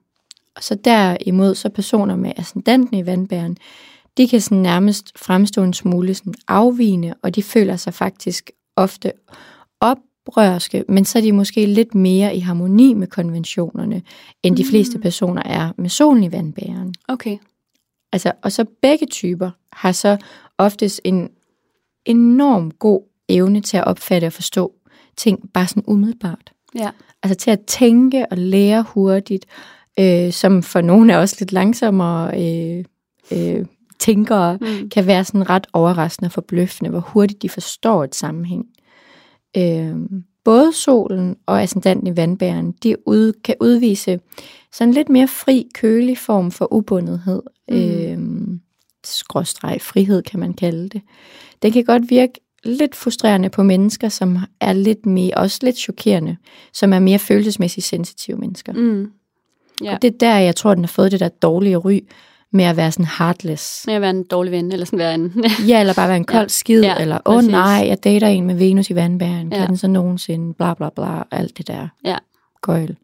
[0.57, 3.57] Og så derimod, så personer med ascendanten i vandbæren,
[4.17, 9.13] de kan sådan nærmest fremstå en smule sådan afvigende, og de føler sig faktisk ofte
[10.31, 14.03] oprørske, men så er de måske lidt mere i harmoni med konventionerne,
[14.43, 16.95] end de fleste personer er med solen i vandbæren.
[17.09, 17.39] Okay.
[18.13, 20.17] Altså, og så begge typer har så
[20.59, 21.29] oftest en
[22.05, 24.73] enorm god evne til at opfatte og forstå
[25.17, 26.53] ting bare sådan umiddelbart.
[26.75, 26.91] Ja.
[27.23, 29.47] Altså til at tænke og lære hurtigt,
[30.01, 32.85] øh, som for nogle af os lidt langsommere øh,
[33.33, 33.67] øh,
[33.99, 34.89] tænkere Mm.
[34.91, 38.67] kan være sådan ret overraskende og forbløffende, hvor hurtigt de forstår et sammenhæng.
[39.57, 39.97] Øh,
[40.45, 44.21] både solen og ascendanten i vandbæren, de ud, kan udvise
[44.73, 47.43] sådan lidt mere fri, kølig form for ubundethed.
[47.69, 47.77] Mm.
[47.77, 48.59] Øh,
[49.05, 51.03] skråstreg frihed, kan man kalde det.
[51.63, 56.37] Det kan godt virke lidt frustrerende på mennesker, som er lidt mere, også lidt chokerende,
[56.73, 58.73] som er mere følelsesmæssigt sensitive mennesker.
[58.73, 59.11] Mm.
[59.85, 59.95] Ja.
[59.95, 62.01] Og det er der, jeg tror, den har fået det der dårlige ry
[62.53, 63.87] med at være sådan heartless.
[63.87, 65.45] Med at være en dårlig ven, eller sådan være en...
[65.69, 66.49] ja, eller bare være en kold ja.
[66.49, 67.51] skid, Ja, eller åh oh, præcis.
[67.51, 69.67] nej, jeg dater en med Venus i vandbæren, kan Ja.
[69.67, 72.17] den så nogensinde, bla bla bla, alt det der ja.
[72.63, 72.97] gøjl.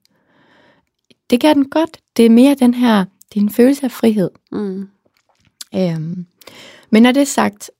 [1.30, 1.98] Det kan den godt.
[2.16, 4.30] Det er mere den her, det er en følelse af frihed.
[4.52, 4.88] Mm.
[5.74, 6.26] Øhm,
[6.90, 7.70] men når det er sagt,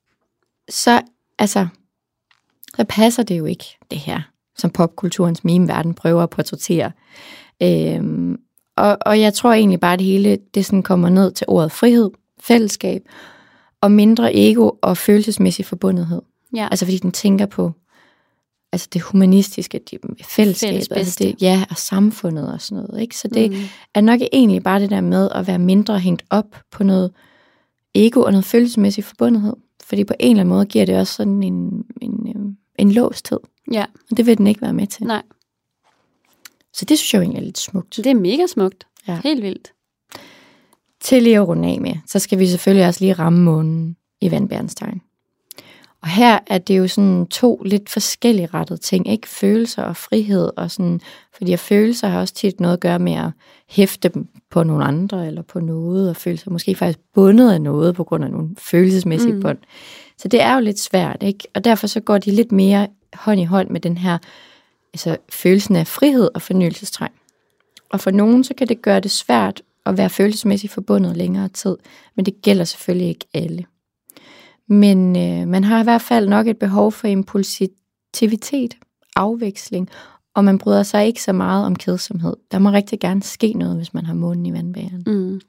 [0.70, 1.00] så,
[1.38, 1.66] altså,
[2.76, 4.20] så passer det jo ikke, det her,
[4.58, 6.92] som popkulturens meme-verden prøver at portrættere.
[7.62, 8.36] Øhm,
[8.77, 11.72] og, og jeg tror egentlig bare, at det hele det sådan kommer ned til ordet
[11.72, 12.11] frihed,
[12.41, 13.03] fællesskab,
[13.81, 16.22] og mindre ego og følelsesmæssig forbundethed.
[16.57, 16.68] Ja.
[16.70, 17.72] Altså fordi den tænker på
[18.72, 23.01] altså det humanistiske, det fællesskabet, Fælles altså det, ja, og samfundet og sådan noget.
[23.03, 23.16] Ikke?
[23.16, 23.57] Så det, Mm.
[23.95, 27.11] er nok egentlig bare det der med at være mindre hængt op på noget
[27.95, 29.53] ego og noget følelsesmæssig forbundethed.
[29.85, 33.39] Fordi på en eller anden måde giver det også sådan en, en, øhm, en låsthed.
[33.72, 35.05] Ja, Og det vil den ikke være med til.
[35.07, 35.22] nej.
[36.77, 37.97] Så det synes jeg jo egentlig er lidt smukt.
[37.97, 38.87] Det er mega smukt.
[39.09, 39.20] Ja.
[39.24, 39.72] Helt vildt.
[41.01, 44.31] Til lige at runde af med, så skal vi selvfølgelig også lige ramme månen i
[44.31, 45.01] vandbærens tegn.
[46.03, 49.29] Og her er det jo sådan to lidt forskellige rettede ting, ikke?
[49.29, 51.01] Følelser og frihed, og sådan,
[51.37, 53.31] fordi at følelser har også tit noget at gøre med at
[53.68, 57.61] hæfte dem på nogle andre, eller på noget, og føle sig måske faktisk bundet af
[57.61, 59.41] noget, på grund af nogle følelsesmæssige mm.
[59.41, 59.59] bånd.
[60.18, 61.49] Så det er jo lidt svært, ikke?
[61.55, 64.18] Og derfor så går de lidt mere hånd i hånd med den her,
[64.97, 67.12] altså følelsen af frihed og fornyelsestræng.
[67.90, 71.76] Og for nogen, så kan det gøre det svært at være følelsesmæssigt forbundet længere tid,
[72.14, 73.64] men det gælder selvfølgelig ikke alle.
[74.68, 78.76] Men øh, man har i hvert fald nok et behov for impulsivitet,
[79.16, 79.88] afveksling,
[80.34, 82.36] og man bryder sig ikke så meget om kedsomhed.
[82.51, 85.03] Der må rigtig gerne ske noget, hvis man har månen i vandbæren.
[85.07, 85.40] Mm.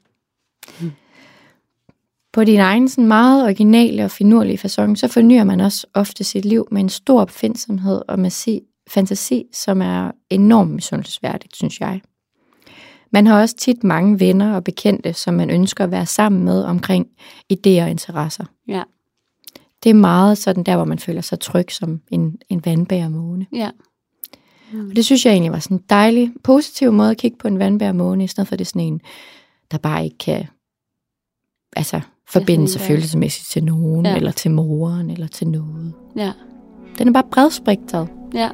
[2.32, 6.44] På din egen sådan meget originale og finurlige façon, så fornyer man også ofte sit
[6.44, 12.00] liv med en stor opfindsomhed og massiv fantasi, som er enormt misundelsesværdigt, synes jeg.
[13.10, 16.62] Man har også tit mange venner og bekendte, som man ønsker at være sammen med
[16.64, 17.06] omkring
[17.52, 18.44] idéer og interesser.
[18.68, 18.82] Ja.
[19.84, 23.46] Det er meget sådan der, hvor man føler sig tryg som en, en vandbærmåne.
[23.52, 23.70] Ja.
[24.72, 27.58] Og det synes jeg egentlig var sådan en dejlig, positiv måde at kigge på en
[27.58, 29.00] vandbærmåne, i stedet for det sådan en,
[29.70, 30.46] der bare ikke kan
[31.76, 34.10] altså, forbinde sig følelsesmæssigt til nogen, Ja.
[34.10, 34.16] ja.
[34.16, 35.92] eller til moren, eller til noget.
[36.16, 36.32] Ja.
[36.98, 38.08] Den er bare bredspektret.
[38.34, 38.48] Ja.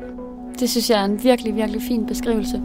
[0.61, 2.63] Det synes jeg er en virkelig, virkelig fin beskrivelse.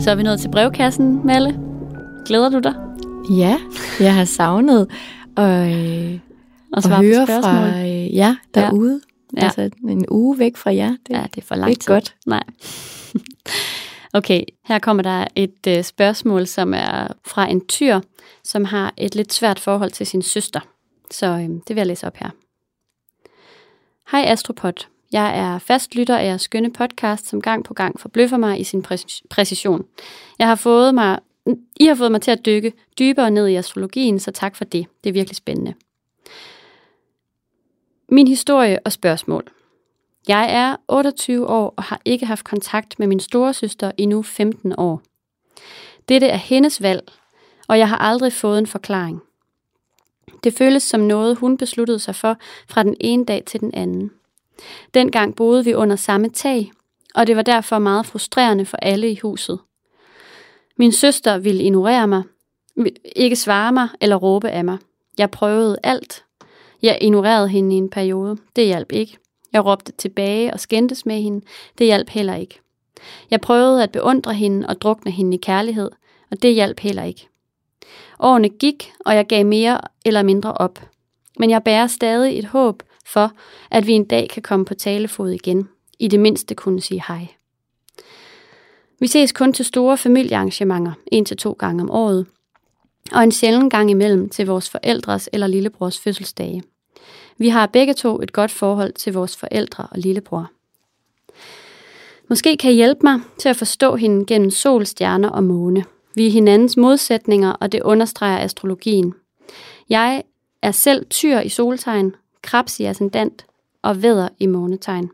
[0.00, 1.58] Så er vi nået til brevkassen, Malle.
[2.26, 2.74] Glæder du dig?
[3.30, 3.56] Ja,
[4.00, 4.86] jeg har savnet
[5.36, 6.18] og, øh,
[6.72, 9.00] Og at høre fra øh, jer derude.
[9.36, 9.44] Ja.
[9.44, 10.88] Altså en uge væk fra jer.
[10.90, 11.92] Det, Ja, det er for lang ikke tid.
[11.94, 12.14] godt.
[12.26, 12.42] Nej.
[14.12, 18.00] Okay, her kommer der et øh, spørgsmål, som er fra en tyr,
[18.44, 20.60] som har et lidt svært forhold til sin søster.
[21.10, 22.30] Så øh, det vil jeg læse op her.
[24.10, 24.86] Hej Astropod.
[25.12, 28.64] Jeg er fast lytter af jeres skønne podcast, som gang på gang forbløffer mig i
[28.64, 29.84] sin præcis- præcision.
[30.38, 31.18] Jeg har fået mig,
[31.76, 34.86] I har fået mig til at dykke dybere ned i astrologien, så tak for det.
[35.04, 35.74] Det er virkelig spændende.
[38.08, 39.44] Min historie og spørgsmål.
[40.30, 44.74] Jeg er 28 år og har ikke haft kontakt med min storesøster i nu 15
[44.78, 45.02] år.
[46.08, 47.12] Dette er hendes valg,
[47.68, 49.22] og jeg har aldrig fået en forklaring.
[50.44, 52.36] Det føles som noget, hun besluttede sig for
[52.68, 54.10] fra den ene dag til den anden.
[54.94, 56.72] Dengang boede vi under samme tag,
[57.14, 59.58] og det var derfor meget frustrerende for alle i huset.
[60.76, 62.22] Min søster ville ignorere mig,
[63.16, 64.78] ikke svare mig eller råbe af mig.
[65.18, 66.24] Jeg prøvede alt.
[66.82, 68.36] Jeg ignorerede hende i en periode.
[68.56, 69.18] Det hjalp ikke.
[69.52, 71.46] Jeg råbte tilbage og skændtes med hende.
[71.78, 72.60] Det hjalp heller ikke.
[73.30, 75.90] Jeg prøvede at beundre hende og drukne hende i kærlighed,
[76.30, 77.28] og det hjalp heller ikke.
[78.20, 80.88] Årene gik, og jeg gav mere eller mindre op.
[81.38, 83.32] Men jeg bærer stadig et håb for,
[83.70, 85.68] at vi en dag kan komme på talefod igen.
[85.98, 87.26] I det mindste kunne sige hej.
[89.00, 92.26] Vi ses kun til store familiearrangementer, en til to gange om året,
[93.12, 96.62] og en sjælden gang imellem til vores forældres eller lillebrors fødselsdage.
[97.40, 100.50] Vi har begge to et godt forhold til vores forældre og lillebror.
[102.28, 105.84] Måske kan I hjælpe mig til at forstå hende gennem sol, stjerner og måne.
[106.14, 109.14] Vi er hinandens modsætninger, og det understreger astrologien.
[109.88, 110.22] Jeg
[110.62, 113.46] er selv tyr i soltegn, krebs i ascendant
[113.82, 115.10] og vædder i månetegn.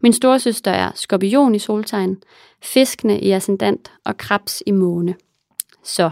[0.00, 2.22] Min storesøster er skorpion i soltegn,
[2.62, 5.14] fiskene i ascendant og krebs i måne.
[5.82, 6.10] Så,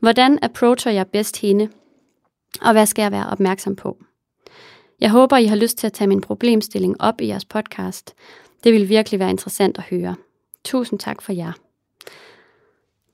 [0.00, 1.68] hvordan approacher jeg bedst hende?
[2.60, 3.96] Og hvad skal jeg være opmærksom på?
[5.00, 8.14] Jeg håber, I har lyst til at tage min problemstilling op i jeres podcast.
[8.64, 10.16] Det vil virkelig være interessant at høre.
[10.64, 11.52] Tusind tak for jer.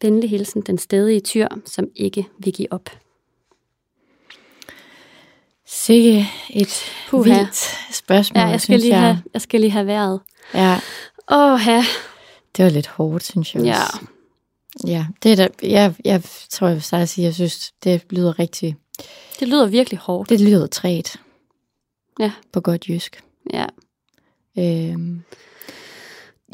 [0.03, 2.91] Venlig hilsen den stedige tyr, som ikke vil give op.
[5.67, 7.39] Sikke et Puha.
[7.39, 9.01] vildt spørgsmål, Ja, jeg skal, lige jeg.
[9.01, 10.21] have, jeg skal lige have været.
[10.55, 10.81] Ja,
[11.33, 11.85] Åh, ja.
[12.57, 13.83] det var lidt hårdt, synes jeg Ja.
[13.83, 13.99] også.
[14.87, 18.03] Ja, det er da, jeg, jeg tror, jeg vil starte at sige, jeg synes, det
[18.11, 18.77] lyder rigtig,
[19.41, 20.29] Det lyder virkelig hårdt.
[20.29, 21.17] det lyder træt.
[22.21, 22.33] Ja.
[22.53, 23.23] På godt jysk.
[23.53, 23.67] Ja.
[24.59, 25.23] Øhm,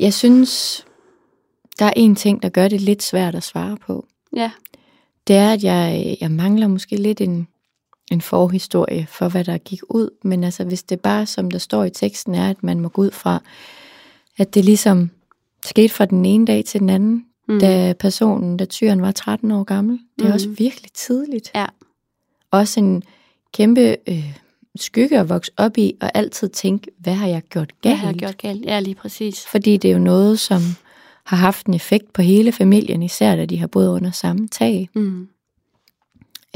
[0.01, 0.85] jeg synes,
[1.79, 4.07] der er en ting, der gør det lidt svært at svare på.
[4.37, 4.51] Ja.
[5.27, 7.49] Det er, at jeg, jeg mangler måske lidt en,
[8.11, 10.11] en forhistorie for, hvad der gik ud.
[10.25, 13.03] Men altså, hvis det bare, som der står i teksten, er, at man må gå
[13.03, 13.43] ud fra,
[14.39, 15.11] at det ligesom
[15.65, 17.61] skete fra den ene dag til den anden, Mm.
[17.61, 19.99] da personen, da tyren var 13 år gammel.
[20.17, 20.35] Det er Mhm.
[20.35, 21.51] også virkelig tidligt.
[21.55, 21.67] Ja.
[22.51, 23.03] Også en
[23.53, 24.37] kæmpe øh,
[24.77, 28.01] skygge at vokse op i, og altid tænke, hvad har jeg gjort Hvad galt?
[28.01, 28.65] har jeg gjort galt?
[28.65, 29.47] Ja, lige præcis.
[29.47, 30.61] Fordi det er jo noget, som
[31.25, 34.89] har haft en effekt på hele familien, især da de har boet under samme tag.
[34.95, 35.29] Mm.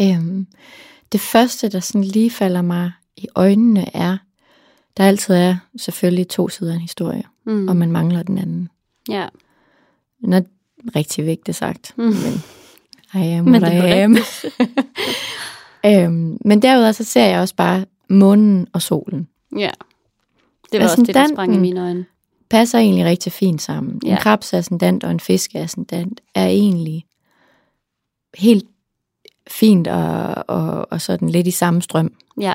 [0.00, 0.46] Øhm,
[1.12, 4.16] det første, der sådan lige falder mig i øjnene, er,
[4.96, 7.68] der altid er selvfølgelig to sider af en historie, Mm.
[7.68, 8.68] og man mangler den anden.
[9.08, 9.28] Ja.
[10.20, 10.42] Når
[10.96, 12.04] rigtig vigtigt sagt, Mm.
[12.04, 12.42] men
[13.14, 14.16] I am Men I er am.
[15.86, 19.28] øhm, men derudover så ser jeg også bare månen og solen.
[19.56, 19.70] Ja.
[20.72, 22.06] Det var også det, der sprang i mine øjne.
[22.50, 24.00] Passer egentlig rigtig fint sammen.
[24.04, 24.10] Ja.
[24.10, 27.04] En krebsascendant og en fiskeascendant er egentlig
[28.36, 28.66] helt
[29.48, 32.12] fint og, og, og sådan lidt i samme strøm.
[32.40, 32.54] Ja.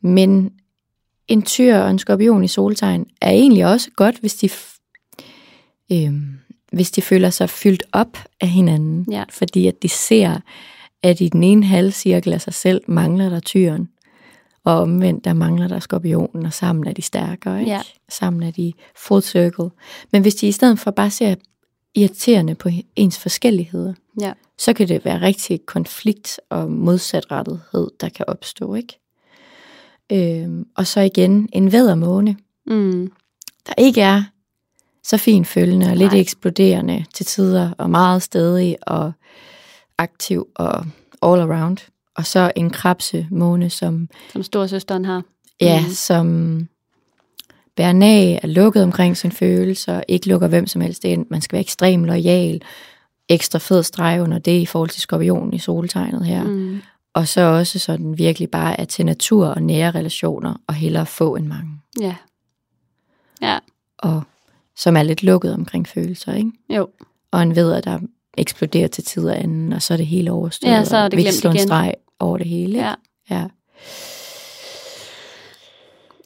[0.00, 0.52] Men
[1.28, 4.50] en tyr og en skorpion i soltegn er egentlig også godt, hvis de,
[5.92, 6.38] øhm,
[6.72, 9.06] hvis de føler sig fyldt op af hinanden.
[9.10, 9.24] Ja.
[9.30, 10.40] Fordi at de ser,
[11.02, 13.88] at i den ene halvcirkel af sig selv mangler der tyren,
[14.66, 17.60] og omvendt der mangler der skorpionen, og sammen er de stærkere.
[17.60, 17.72] Ikke?
[17.72, 17.80] Ja.
[18.08, 19.70] Sammen er de full circle.
[20.12, 21.34] Men hvis de i stedet for bare ser
[21.94, 24.32] irriterende på ens forskelligheder, Ja.
[24.58, 28.98] så kan det være rigtig konflikt og modsatrettethed, der kan opstå, ikke?
[30.12, 32.36] Øhm, og så igen en væddermåne,
[32.66, 33.12] Mm.
[33.66, 34.22] der ikke er
[35.04, 36.20] så fin følgende og lidt Nej.
[36.20, 39.12] eksploderende til tider, og meget stedig og
[39.98, 40.74] aktiv og
[41.22, 41.78] all around.
[42.16, 45.22] Og så en krabsemåne, som, Som storsøsteren har.
[45.60, 45.90] ja, Mhm.
[45.90, 46.68] som
[47.76, 51.26] bærer nag, er lukket omkring sine følelser, ikke lukker hvem som helst ind.
[51.30, 52.62] Man skal være ekstrem lojal,
[53.28, 56.44] ekstra fed streg under det i forhold til skorpionen i soltegnet her.
[56.44, 56.80] Mm.
[57.14, 61.36] Og så også sådan virkelig bare er til natur og nære relationer, og hellere få
[61.36, 61.70] end mange.
[62.00, 62.14] Ja.
[63.42, 63.58] Ja.
[63.98, 64.22] Og
[64.76, 66.50] som er lidt lukket omkring følelser, ikke?
[66.70, 66.88] Jo.
[67.30, 67.98] Og en ved, at der
[68.38, 70.70] eksploderer til tid og anden, og så er det hele overstået.
[70.72, 71.58] Ja, så er det glemt igen.
[71.58, 72.72] streg over det hele.
[72.72, 72.80] ikke?
[72.80, 72.94] Ja.
[73.30, 73.48] ja.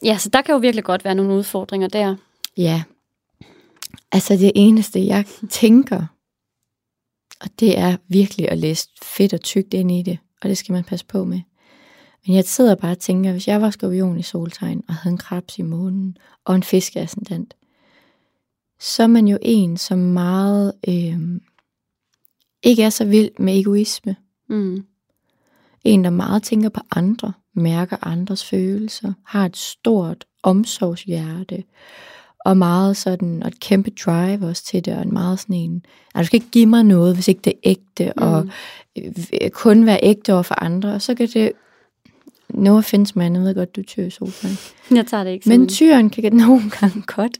[0.03, 2.15] Ja, så der kan jo virkelig godt være nogle udfordringer der.
[2.57, 2.83] Ja.
[4.11, 6.05] Altså det eneste, jeg tænker,
[7.41, 10.73] og det er virkelig at læse fedt og tykt ind i det, og det skal
[10.73, 11.41] man passe på med.
[12.27, 15.17] Men jeg sidder bare og tænker, hvis jeg var skorpion i soltegn, og havde en
[15.17, 17.55] krebs i månen, og en fiskeascendant,
[18.79, 21.19] så er man jo en, som meget øh,
[22.63, 24.15] ikke er så vild med egoisme.
[24.49, 24.85] Mm.
[25.83, 31.63] En, der meget tænker på andre, mærker andres følelser, har et stort omsorgshjerte,
[32.45, 35.85] og meget sådan, og et kæmpe drive også til det, og en meget sådan en,
[36.15, 38.23] "Ej, du skal ikke give mig noget, hvis ikke det er ægte, mm.
[38.23, 38.49] og
[38.97, 41.51] øh, kun være ægte over for andre, og så kan det,
[42.49, 44.57] no offense man, jeg ved godt, du tyr i sofaen,
[44.97, 47.37] Jeg tager det ikke men tyren kan nogle gange godt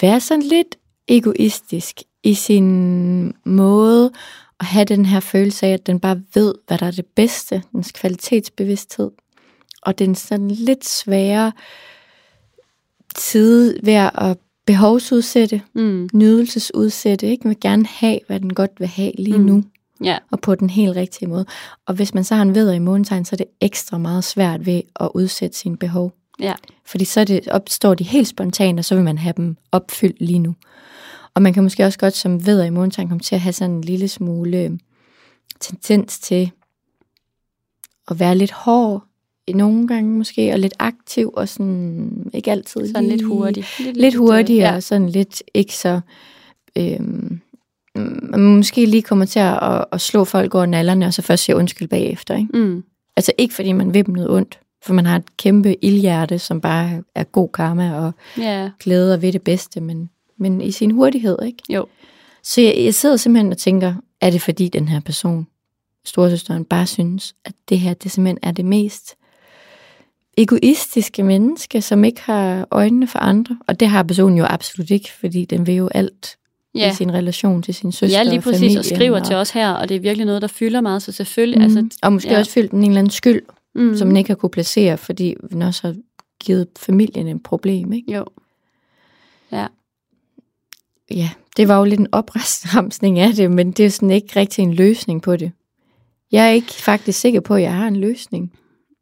[0.00, 0.76] være sådan lidt
[1.08, 4.12] egoistisk i sin måde
[4.60, 7.62] at have den her følelse af, at den bare ved, hvad der er det bedste,
[7.72, 9.10] dens kvalitetsbevidsthed,
[9.82, 11.52] og den sådan lidt svære
[13.18, 16.08] side ved at behovsudsætte, Mm.
[16.12, 17.42] nydelsesudsætte, ikke?
[17.42, 19.44] Den vil gerne have, hvad den godt vil have lige Mm.
[19.44, 19.64] nu,
[20.04, 20.18] Ja.
[20.30, 21.46] og på den helt rigtige måde.
[21.86, 24.66] Og hvis man så har en veder i månetegn, så er det ekstra meget svært
[24.66, 26.12] ved at udsætte sine behov.
[26.40, 26.54] Ja.
[26.84, 30.38] Fordi så det, opstår de helt spontant, og så vil man have dem opfyldt lige
[30.38, 30.54] nu.
[31.36, 33.74] Og man kan måske også godt som veder i månetegn komme til at have sådan
[33.74, 34.70] en lille smule øh,
[35.60, 36.50] tendens til
[38.08, 39.04] at være lidt hård
[39.46, 43.64] i nogle gange måske, og lidt aktiv, og sådan ikke altid Sådan lidt lige- hurtig.
[43.94, 44.74] Lidt hurtig, ja.
[44.74, 46.00] og sådan lidt ikke så...
[46.78, 47.40] Øhm,
[48.22, 51.44] man måske lige kommer til at, at, at slå folk over nallerne, og så først
[51.44, 52.36] sige undskyld bagefter.
[52.36, 52.58] Ikke?
[52.58, 52.84] Mm.
[53.16, 56.60] Altså ikke fordi man vil dem noget ondt, For man har et kæmpe ildhjerte, som
[56.60, 60.90] bare er god karma og Ja, glæde og ved det bedste, men, men i sin
[60.90, 61.62] hurtighed, ikke?
[61.68, 61.86] jo.
[62.42, 65.46] Så jeg, jeg sidder simpelthen og tænker, er det fordi den her person,
[66.04, 69.14] storsøsteren, bare synes, at det her, det simpelthen er det mest
[70.38, 73.58] egoistiske menneske, som ikke har øjnene for andre.
[73.68, 76.36] Og det har personen jo absolut ikke, fordi den vil jo alt
[76.74, 76.90] ja.
[76.90, 78.78] I sin relation til sin søster Ja, lige og præcis, familien.
[78.78, 81.58] og skriver til os her, og det er virkelig noget, der fylder meget, så selvfølgelig,
[81.58, 81.64] Mm.
[81.64, 82.38] altså, Altså, og måske ja.
[82.38, 83.42] også følt en eller anden skyld,
[83.74, 83.96] mm.
[83.96, 85.94] som man ikke har kunne placere, fordi den også har
[86.40, 87.92] givet familien et problem.
[87.92, 88.12] Ikke?
[88.12, 88.24] Jo,
[89.52, 89.66] Ja,
[91.56, 94.74] det var jo lidt en opremsning af det, men det er sådan ikke rigtig en
[94.74, 95.52] løsning på det.
[96.32, 98.52] Jeg er ikke faktisk sikker på, at jeg har en løsning.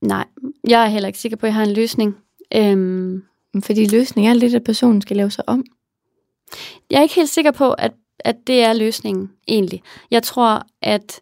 [0.02, 0.24] nej,
[0.68, 2.16] jeg er heller ikke sikker på, at jeg har en løsning.
[2.54, 3.22] Øhm,
[3.62, 5.64] Fordi løsningen er lidt, at personen skal lave sig om.
[6.90, 9.82] jeg er ikke helt sikker på, at, at det er løsningen, egentlig.
[10.10, 11.20] Jeg tror, at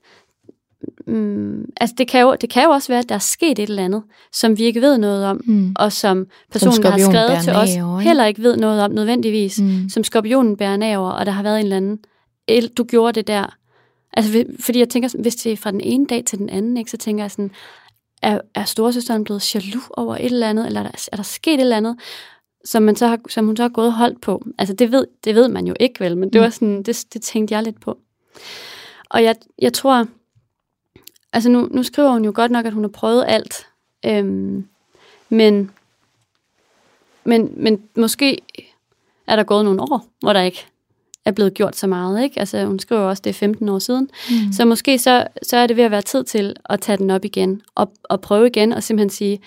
[1.06, 3.68] mm, altså det, kan jo, det kan jo også være, at der er sket et
[3.68, 5.74] eller andet, som vi ikke ved noget om, Mm.
[5.78, 8.08] og som personen, der har skrevet til os, over, ikke?
[8.08, 9.88] heller ikke ved noget om nødvendigvis, Mm.
[9.88, 11.98] som skorpionen bærer over, og der har været en eller anden,
[12.48, 13.56] "El, du gjorde det der.
[14.12, 16.90] Altså, fordi jeg tænker, hvis det er fra den ene dag til den anden, ikke,
[16.90, 17.50] så tænker jeg sådan,
[18.22, 21.54] er, er storesøsteren blevet jaloux over et eller andet, eller er der, er der sket
[21.54, 21.96] et eller andet,
[22.64, 24.42] som, man så har, som hun så har gået og holdt på?
[24.58, 27.22] Altså, det ved, det ved man jo ikke vel, men det var sådan, det, det
[27.22, 27.98] tænkte jeg lidt på.
[29.10, 30.06] Og jeg, jeg tror,
[31.32, 33.66] altså nu, nu skriver hun jo godt nok, at hun har prøvet alt,
[34.06, 34.66] øhm,
[35.28, 35.70] men,
[37.24, 38.38] men, men måske
[39.26, 40.66] er der gået nogle år, hvor der ikke
[41.24, 42.22] er blevet gjort så meget.
[42.22, 42.40] Ikke?
[42.40, 44.08] Altså, hun skriver også, det er 15 år siden.
[44.30, 44.52] Mm.
[44.52, 47.24] Så måske så, så er det ved at være tid til at tage den op
[47.24, 49.40] igen, og, og prøve igen, og simpelthen sige,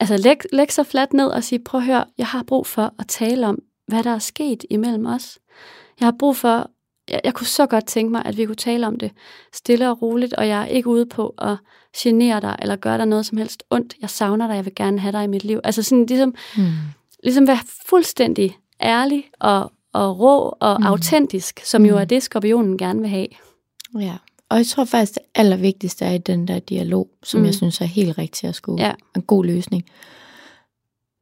[0.00, 2.94] altså læg, læg sig fladt ned og sige, prøv at høre, jeg har brug for
[2.98, 5.38] at tale om, hvad der er sket imellem os.
[6.00, 6.70] Jeg har brug for,
[7.10, 9.10] jeg, jeg kunne så godt tænke mig, at vi kunne tale om det
[9.52, 11.56] stille og roligt, og jeg er ikke ude på at
[11.96, 13.94] genere dig, eller gøre dig noget som helst ondt.
[14.02, 15.60] Jeg savner dig, jeg vil gerne have dig i mit liv.
[15.64, 16.64] Altså sådan ligesom, Mm.
[17.24, 20.86] ligesom være fuldstændig ærlig og, og rå og mm.
[20.86, 23.26] autentisk, som jo er det, skorpionen gerne vil have.
[24.00, 24.16] Ja.
[24.48, 27.42] Og jeg tror faktisk, det allervigtigste er i den der dialog, som Mm.
[27.42, 27.46] mm.
[27.46, 28.84] jeg synes er helt rigtig at skulle.
[28.86, 28.92] Ja.
[29.16, 29.84] En god løsning.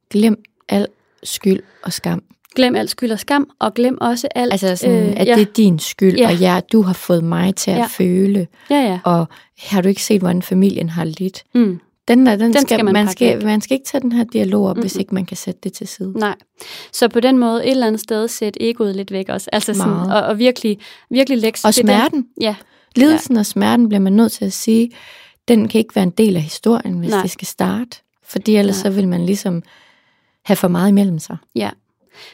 [0.09, 0.87] Glem al
[1.23, 2.23] skyld og skam.
[2.55, 4.53] Glem alt skyld og skam, og glem også alt...
[4.53, 6.21] Altså sådan, øh, at ja, det er din skyld, Ja.
[6.21, 6.27] ja.
[6.29, 7.81] og ja, du har fået mig til at Ja.
[7.81, 7.87] ja.
[7.87, 8.47] føle.
[8.69, 8.99] ja, ja.
[9.03, 9.27] Og
[9.59, 11.43] har du ikke set, hvordan familien har lidt?
[11.55, 11.79] Mm.
[12.07, 14.23] Den, der, den, Den skal, skal man man, skal, man skal ikke tage den her
[14.23, 14.81] dialog op, mm-hmm.
[14.83, 16.11] hvis ikke man kan sætte det til side.
[16.19, 16.35] Nej.
[16.93, 19.49] Så på den måde et eller andet sted sætte egoet lidt væk også.
[19.53, 20.13] Altså sådan, Meget.
[20.13, 20.77] og, og virkelig,
[21.09, 21.59] virkelig lægge...
[21.63, 22.25] Og er den- smerten.
[22.41, 22.55] Ja,
[22.95, 24.91] Lidelsen og smerten bliver man nødt til at sige,
[25.47, 27.09] den kan ikke være en del af historien, hvis.
[27.09, 27.21] Nej.
[27.21, 27.97] det skal starte.
[28.23, 28.91] Fordi ellers Nej.
[28.91, 29.63] så vil man ligesom
[30.45, 31.37] have for meget imellem sig.
[31.55, 31.69] ja.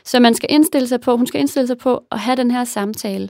[0.04, 2.64] Så man skal indstille sig på, hun skal indstille sig på at have den her
[2.64, 3.30] samtale,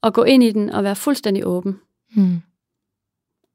[0.00, 1.80] og gå ind i den og være fuldstændig åben.
[2.16, 2.40] Mm.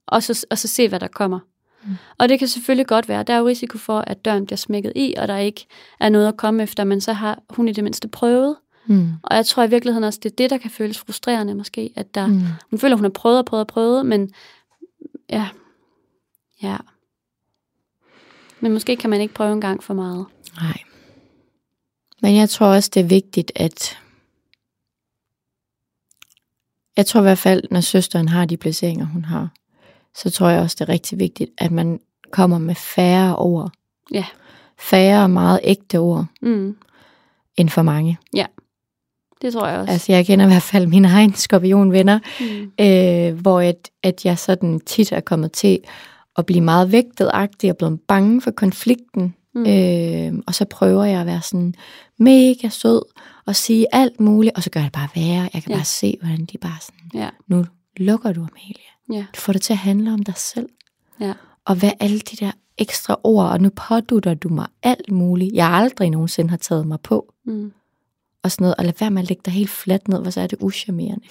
[0.08, 1.40] og så, og så se, hvad der kommer.
[1.84, 1.96] Mm.
[2.18, 4.94] Og det kan selvfølgelig godt være, der er jo risiko for, at døren bliver smækket
[4.96, 5.68] i, og der ikke
[6.00, 8.56] er noget at komme efter, men så har hun i det mindste prøvet.
[8.86, 9.10] Mm.
[9.24, 12.16] Og jeg tror i virkeligheden også, det er det, der kan føles frustrerende måske, at
[12.16, 12.42] der, mm.
[12.70, 14.32] Hun føler, hun har prøvet og prøvet og prøvet, men
[15.30, 15.48] ja,
[16.64, 16.78] ja.
[18.60, 20.26] Men måske kan man ikke prøve en gang for meget.
[20.62, 20.78] Nej.
[22.22, 23.98] Men jeg tror også, det er vigtigt, at...
[26.98, 29.50] Jeg tror i hvert fald, når søsteren har de placeringer, hun har,
[30.16, 32.00] så tror jeg også, det er rigtig vigtigt, at man
[32.32, 33.72] kommer med færre ord.
[34.14, 34.26] Ja.
[34.80, 36.76] Færre og meget ægte ord, Mm.
[37.58, 38.18] end for mange.
[39.42, 39.92] Det tror jeg også.
[39.92, 42.72] Altså, jeg kender i hvert fald mine egne skorpionvenner, Mm.
[42.86, 45.80] øh, hvor at, at jeg sådan tit er kommet til
[46.38, 49.36] at blive meget vægtet-agtig og blevet bange for konflikten.
[49.56, 49.66] Mm.
[49.68, 51.74] Øh, og så prøver jeg at være sådan
[52.20, 53.02] mega sød
[53.46, 55.50] og sige alt muligt, og så gør jeg det bare værre.
[55.54, 55.76] Jeg kan Ja.
[55.76, 57.30] bare se, hvordan de bare sådan, Ja.
[57.48, 57.66] nu
[57.98, 59.20] lukker du, Amalie.
[59.22, 59.26] Ja.
[59.36, 60.70] Du får det til at handle om dig selv.
[61.20, 61.34] Ja.
[61.66, 65.68] Og hvad alle de der ekstra ord, og nu pådutter du mig alt muligt, jeg
[65.68, 67.72] aldrig nogensinde har taget mig på, Mm.
[68.44, 70.42] og sådan noget, og lad være med at lægge dig helt fladt ned, hvor så
[70.42, 71.26] er det uschammerende.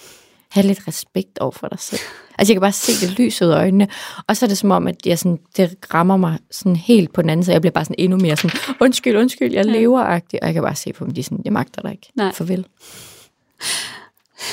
[0.51, 2.01] Ha' lidt respekt over for dig selv.
[2.37, 3.87] Altså, jeg kan bare se det lys ud af øjnene,
[4.27, 7.21] og så er det som om, at jeg sådan, det rammer mig sådan helt på
[7.21, 7.53] den anden side.
[7.53, 9.71] Jeg bliver bare sådan endnu mere sådan, undskyld, undskyld, jeg Ja.
[9.71, 10.39] lever -agtig.
[10.41, 12.11] Og jeg kan bare se på dem, de er sådan, jeg magter dig ikke.
[12.15, 12.31] Nej.
[12.33, 12.65] Farvel.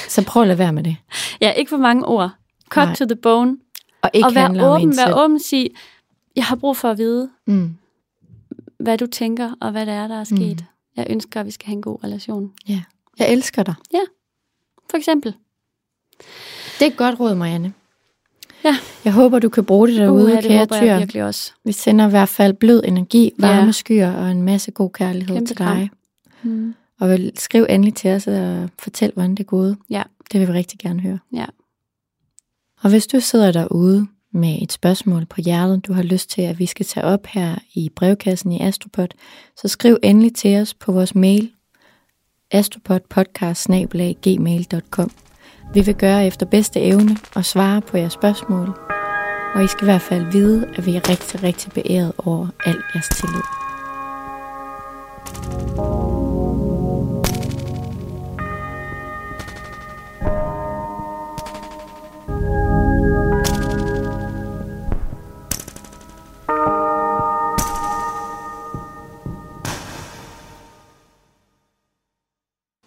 [0.08, 0.96] Så prøv at lade være med det.
[1.40, 2.30] Ja, ikke for mange ord.
[2.68, 2.94] Cut Nej.
[2.94, 3.56] to the bone.
[4.02, 5.68] Og ikke og vær åben, vær åben, sig,
[6.36, 7.76] jeg har brug for at vide, Mm.
[8.80, 10.60] hvad du tænker, og hvad det er, der er sket.
[10.60, 10.66] Mm.
[10.96, 12.52] Jeg ønsker, at vi skal have en god relation.
[12.68, 12.82] Ja.
[13.18, 13.74] Jeg elsker dig.
[14.90, 15.34] For eksempel.
[16.78, 17.72] Det er et godt råd, Marianne.
[18.64, 18.76] Ja.
[19.04, 20.86] Jeg håber, du kan bruge det derude, Uha, det kære håber tyr.
[20.86, 21.52] jeg virkelig også.
[21.64, 23.72] Vi sender i hvert fald blød energi, varme Ja.
[23.72, 25.76] skyer og en masse god kærlighed Kæmpe til kram.
[25.76, 25.90] dig.
[26.42, 26.74] Mm.
[27.00, 29.76] Og vil skriv endelig til os og fortæl, hvordan det er gået.
[29.90, 30.02] Ja.
[30.32, 31.18] Det vil vi rigtig gerne høre.
[31.32, 31.44] Ja.
[32.82, 36.58] Og hvis du sidder derude med et spørgsmål på hjertet, du har lyst til, at
[36.58, 39.08] vi skal tage op her i brevkassen i Astropod,
[39.56, 41.50] så skriv endelig til os på vores mail
[42.50, 45.10] astropodpodcast.gmail.com
[45.74, 48.68] vi vil gøre efter bedste evne og svare på jeres spørgsmål,
[49.54, 52.76] og I skal i hvert fald vide, at vi er rigtig, rigtig beæret over al
[52.94, 53.42] jeres tillid.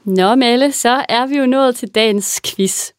[0.10, 2.90] Nå, Melle, så er vi jo nået til dagens quiz.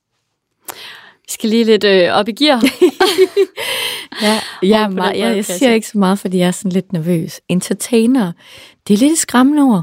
[1.23, 2.63] Vi skal lige lidt øh, op i gear.
[4.23, 6.93] Ja, jeg, er meget, jeg, jeg siger ikke så meget, fordi jeg er sådan lidt
[6.93, 7.41] nervøs.
[7.49, 8.33] Entertainer,
[8.89, 9.83] det er lidt skræmmende ord.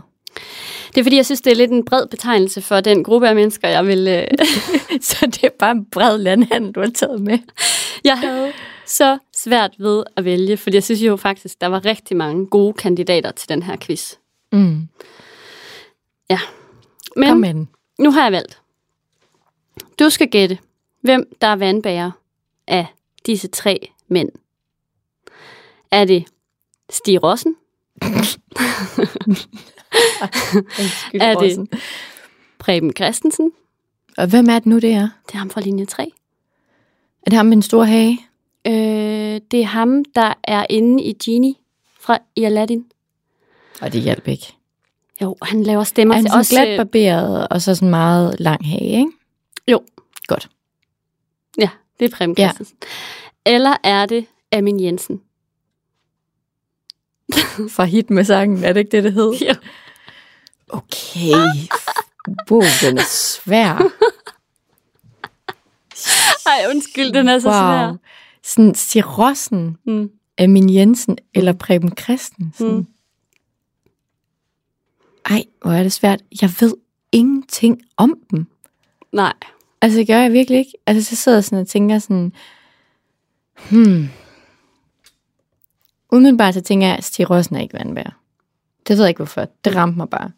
[0.88, 3.36] Det er fordi, jeg synes, det er lidt en bred betegnelse for den gruppe af
[3.36, 4.07] mennesker, jeg vil...
[4.07, 4.28] Øh,
[5.01, 7.39] Så det er bare en bred landhandel, du har taget med.
[8.03, 8.51] jeg havde
[8.86, 12.73] så svært ved at vælge, fordi jeg synes jo faktisk, der var rigtig mange gode
[12.73, 14.13] kandidater til den her quiz.
[14.51, 14.88] Mm.
[16.30, 16.39] Ja.
[17.18, 17.70] Kom Men med den.
[17.99, 18.61] nu har jeg valgt.
[19.99, 20.57] Du skal gætte,
[21.01, 22.11] hvem der er vandbærer
[22.68, 22.86] af
[23.26, 24.30] disse tre mænd.
[25.91, 26.26] Er det
[26.89, 27.55] Stig Rossen?
[31.13, 31.82] Er det-.
[32.59, 33.51] Preben Christensen?
[34.18, 35.09] Og hvem er det nu, det er?
[35.28, 36.03] Det er ham fra linje 3.
[37.26, 38.20] Er det ham med en stor hage?
[38.68, 41.55] Øh, det er ham, der er inde i Genie
[41.99, 42.86] fra i Aladdin.
[43.82, 44.56] Og det hjælper ikke.
[45.22, 46.49] Jo, han laver stemmer Er han til os.
[46.49, 49.11] glat øh, barberet, og så sådan meget lang hage, ikke?
[49.68, 49.82] Jo.
[50.28, 50.49] Godt.
[51.57, 52.51] Ja, det er Preben Ja.
[53.45, 55.22] Eller er det Amin Jensen?
[57.70, 59.34] Fra hit med sangen, er det ikke det, det hed?
[59.34, 59.53] Jo.
[60.70, 61.32] Okay.
[62.51, 63.91] Wow, den er svær.
[66.45, 67.88] Ej, undskyld, den er så svær.
[67.88, 67.97] Wow.
[68.43, 70.09] Sådan Sirossen, Mm.
[70.39, 72.68] Amin Jensen eller Preben Christensen.
[72.76, 72.88] Mm.
[75.30, 76.21] Ej, hvor er det svært.
[76.41, 76.73] Jeg ved
[77.11, 78.47] ingenting om dem.
[79.11, 79.34] Nej.
[79.82, 80.71] Altså, det gør jeg virkelig ikke.
[80.86, 82.34] Altså, så sidder jeg sådan og tænker sådan,
[83.69, 84.09] hmm.
[86.11, 88.19] Umiddelbart så tænker jeg, at Stig Rossen er ikke vandbær.
[88.88, 89.47] Det ved jeg ikke, hvorfor.
[89.65, 90.32] Det ramte mig bare.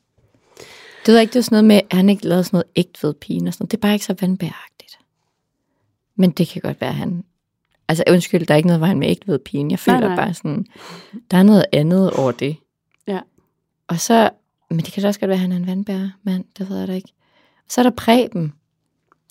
[0.99, 2.67] Det ved jeg ikke, det er sådan noget med, at han ikke lavede sådan noget
[2.75, 3.71] ægt ved pigen og sådan noget.
[3.71, 4.99] Det er bare ikke så vandbæragtigt.
[6.15, 7.23] Men det kan godt være, han...
[7.87, 9.71] Altså, undskyld, der er ikke noget, han med ægt ved pigen.
[9.71, 10.15] Jeg føler Nej, nej.
[10.15, 10.65] bare sådan,
[11.31, 12.57] der er noget andet over det.
[13.07, 13.19] Ja.
[13.87, 14.29] Og så,
[14.69, 16.79] men det kan da også godt være, at han er en vandbær mand, det ved
[16.79, 17.13] jeg da ikke.
[17.69, 18.53] Så er der Preben.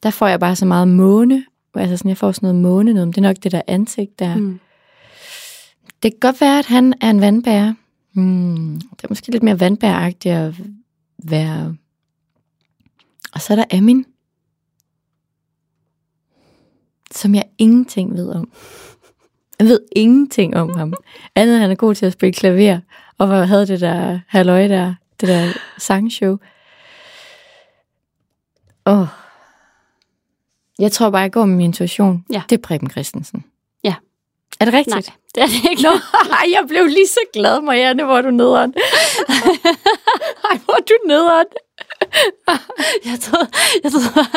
[0.03, 1.45] Der får jeg bare så meget måne.
[1.75, 3.09] Altså sådan, jeg får sådan noget måne noget.
[3.09, 4.37] Det er nok det der ansigt der.
[4.37, 4.61] Mm.
[6.03, 7.75] Det kan godt være, at han er en vandbærer.
[8.13, 10.55] Hmm, det er måske lidt mere vandbæragtigt at
[11.19, 11.77] være...
[13.33, 14.07] Og så er der Amin.
[17.11, 18.53] Som jeg ingenting ved om.
[19.59, 20.95] Jeg ved ingenting om ham.
[21.35, 22.81] Andet han er god til at spille klaver.
[23.19, 26.37] Og hvad havde det der halløj der, det der sangshow.
[28.87, 29.01] Åh.
[29.01, 29.07] Oh.
[30.79, 32.25] Jeg tror bare, jeg går med min intuition.
[32.33, 32.43] Ja.
[32.51, 33.45] Det er Preben Christensen.
[33.85, 33.95] Ja.
[34.61, 34.95] Er det rigtigt?
[34.95, 35.03] Nej,
[35.35, 35.83] det er det ikke.
[35.83, 35.91] Nå,
[36.41, 38.75] ej, jeg blev lige så glad, Marianne, hvor du nederen.
[40.51, 41.47] Ej, hvor du nederen.
[43.05, 43.49] Jeg troede,
[43.85, 44.29] jeg troede,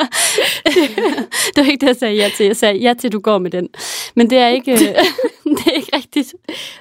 [1.56, 2.46] det var ikke det, jeg sagde ja til.
[2.46, 3.70] Jeg sagde ja til, du går med den.
[4.16, 4.72] Men det er ikke,
[5.58, 6.34] det er ikke rigtigt.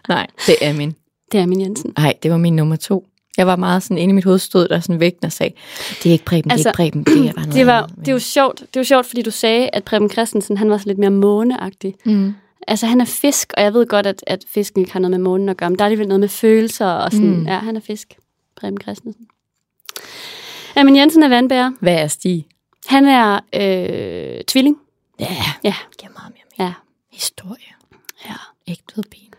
[0.09, 0.95] Nej, det er min.
[1.33, 1.93] Det er min Jensen.
[1.97, 3.07] Nej, det var min nummer to.
[3.41, 5.55] Jeg var meget sådan, inde i mit hoved stod der sådan vægten og sagde,
[6.03, 7.83] det er ikke Preben, Altså, det er ikke Preben, det er bare noget Det, var,
[7.83, 10.57] andet." det er jo sjovt, det er jo sjovt, fordi du sagde, at Preben Christensen,
[10.57, 11.95] han var så lidt mere måneagtig.
[12.05, 12.35] Mm.
[12.69, 15.19] Altså, han er fisk, og jeg ved godt, at, at fisken ikke har noget med
[15.19, 17.31] månen at gøre, men der er alligevel noget med følelser og sådan.
[17.37, 17.47] Mm.
[17.47, 18.15] Ja, han er fisk.
[18.57, 19.27] Preben Christensen.
[20.77, 21.73] Amin Jensen er vandbærer.
[21.81, 22.47] Hvad er Stig?
[22.87, 24.77] Han er øh, tvilling.
[25.21, 25.27] Ja,
[25.65, 25.75] Ja.
[25.99, 26.67] giver meget mere med.
[26.67, 26.73] Ja.
[27.13, 27.73] Historie.
[28.27, 28.35] ja.
[28.69, 29.30] Ægte pige.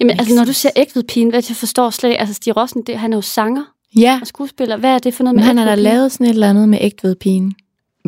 [0.00, 2.82] Jamen, altså, når du ser ægtved pigen, hvad jeg forstår slet ikke, altså Stig Rossen,
[2.86, 3.64] det, han er jo sanger
[3.96, 4.76] Ja, og skuespiller.
[4.76, 6.68] Hvad er det for noget men med han har da lavet sådan et eller andet
[6.68, 7.54] med ægte pigen.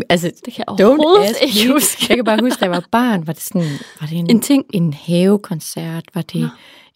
[0.09, 1.73] Altså, Det kan jeg overhovedet ikke me.
[1.73, 2.07] huske.
[2.09, 3.65] Jeg kan bare huske, da jeg var barn, var det sådan,
[4.01, 4.65] var det en, En ting.
[4.75, 6.47] en havekoncert, var det Nå.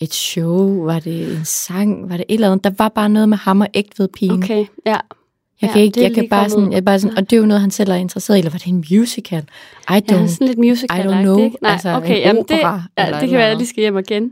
[0.01, 2.65] et show, var det en sang, var det et eller andet.
[2.65, 4.43] Der var bare noget med ham og ægte pigen.
[4.43, 4.91] Okay, ja.
[4.91, 5.01] Jeg
[5.69, 7.41] Ja, kan ikke, det er jeg kan bare sådan, jeg bare sådan, og det er
[7.41, 9.43] jo noget, han selv er interesseret i, eller var det en musical?
[9.43, 11.39] I Ja, don't, sådan lidt musical I don't know.
[11.39, 11.57] Ikke?
[11.63, 13.69] Nej, Altså, okay, jamen det, opera ja, eller det et kan være, at jeg lige
[13.69, 14.31] skal hjem igen.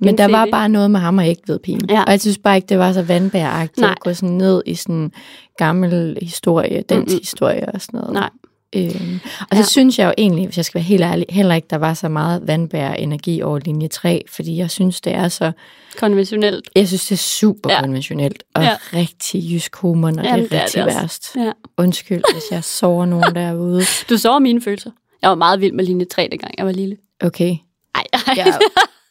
[0.00, 0.52] Men der var det.
[0.52, 1.90] bare noget med ham og ægte ved pigen.
[1.90, 2.02] Ja.
[2.02, 5.12] Og jeg synes bare ikke, det var så vandbæragtigt at gå sådan ned i sådan
[5.56, 7.20] gammel historie, dansk Mm-mm.
[7.20, 8.12] historie og sådan noget.
[8.14, 8.30] Nej.
[8.76, 9.62] Øhm, og så Ja.
[9.62, 12.08] synes jeg jo egentlig, hvis jeg skal være helt ærlig, heller ikke, der var så
[12.08, 15.52] meget vandbær energi over linje 3, fordi jeg synes, det er så,
[15.98, 16.70] Konventionelt.
[16.76, 17.80] jeg synes, det er super Ja.
[17.80, 18.76] konventionelt, og Ja.
[18.94, 20.98] rigtig jysk humor, når Jamen, det det er er rigtig det også.
[21.00, 21.36] værst.
[21.36, 21.52] Ja.
[21.78, 23.82] Undskyld, hvis jeg sover nogen derude.
[24.10, 24.90] Du så mine følelser.
[25.22, 26.96] Jeg var meget vild med linje 3, dengang jeg var lille.
[27.20, 27.56] Okay.
[27.94, 28.20] Ej, ej.
[28.36, 28.44] Ja.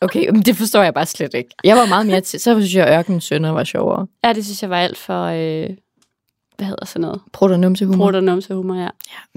[0.01, 1.49] Okay, men det forstår jeg bare slet ikke.
[1.63, 4.07] Jeg var meget mere til, så synes jeg, Ørkenens Sønner var sjovere.
[4.23, 5.23] ja, det synes jeg var alt for...
[5.25, 5.69] Øh,
[6.57, 7.21] hvad hedder sådan noget?
[7.33, 8.05] Prøv og numsehumor.
[8.05, 8.89] Brud og numsehumor, ja.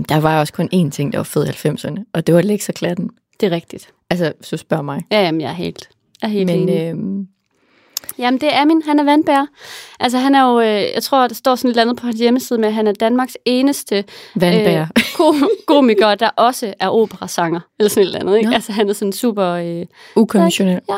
[0.09, 3.11] Der var også kun én ting, der var fed i 90'erne, og det var lekserklatten.
[3.41, 3.93] Det er rigtigt.
[4.11, 5.03] Altså, så spørg mig.
[5.13, 5.89] Ja, jamen, jeg er helt,
[6.23, 6.91] jeg er helt Men enig.
[6.91, 7.27] øhm,
[8.19, 8.83] Jamen, det er min.
[8.87, 9.47] Han er vandbærer.
[10.01, 10.61] Altså, han er jo...
[10.61, 12.87] Øh, jeg tror, der står sådan et eller andet på hans hjemmeside med, at han
[12.87, 14.05] er Danmarks eneste
[14.45, 14.87] øh,
[15.17, 15.35] ko-
[15.67, 17.61] komiker, der også er operasanger.
[17.79, 18.51] Eller sådan et eller andet, ikke?
[18.51, 18.55] Nå.
[18.55, 19.47] Altså, han er sådan super...
[19.47, 19.87] Øh,
[20.17, 20.85] Ukonventionelt.
[20.89, 20.97] ja.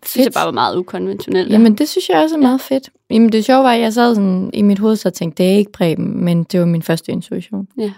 [0.00, 1.52] Det synes jeg bare var meget ukonventionelt.
[1.52, 2.90] Jamen, det synes jeg også er meget fedt.
[3.10, 5.56] Jamen, det sjove var, at jeg sad sådan i mit hoved, så tænkte, det er
[5.56, 7.66] ikke Preben, men det var min første intuition.
[7.78, 7.92] Ja.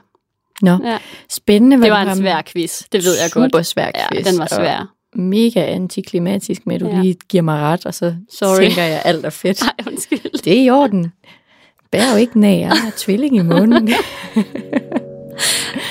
[0.63, 0.99] Nå, Ja.
[1.31, 1.83] spændende.
[1.83, 3.53] Det var en svær quiz, det ved jeg godt.
[3.53, 4.27] Super svær Ja, quiz.
[4.27, 4.93] den var og svær.
[5.17, 7.01] Mega antiklimatisk med, at du Ja.
[7.03, 8.61] lige giver mig ret, og så Sorry.
[8.61, 9.63] tænker jeg, alt er fedt.
[9.63, 10.43] Nej, undskyld.
[10.45, 11.13] Det er i orden.
[11.93, 13.89] Bær jo ikke nag, jeg har tvilling i munden.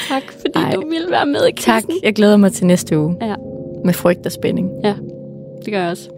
[0.10, 0.72] Tak, fordi Ej.
[0.76, 2.04] du ville være med i tak, quizzen.
[2.04, 3.16] jeg glæder mig til næste uge.
[3.22, 3.36] Ja.
[3.86, 4.70] Med frygt og spænding.
[5.66, 6.10] Det gør jeg også.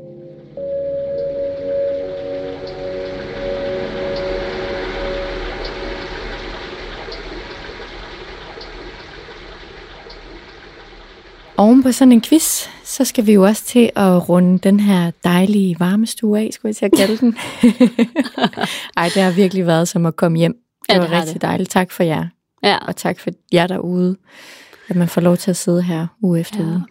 [11.58, 15.12] Oven på sådan en quiz, så skal vi jo også til at runde den her
[15.24, 17.38] dejlige varmestue af, skulle jeg til at kalde den.
[18.98, 20.54] Ej, det har virkelig været som at komme hjem.
[20.90, 21.42] Det Ja, var det har rigtig det.
[21.42, 21.70] dejligt.
[21.70, 22.26] Tak for jer,
[22.64, 24.16] Ja, og tak for jer derude,
[24.90, 26.66] at man får lov til at sidde her uge efter Ja.
[26.70, 26.84] uge.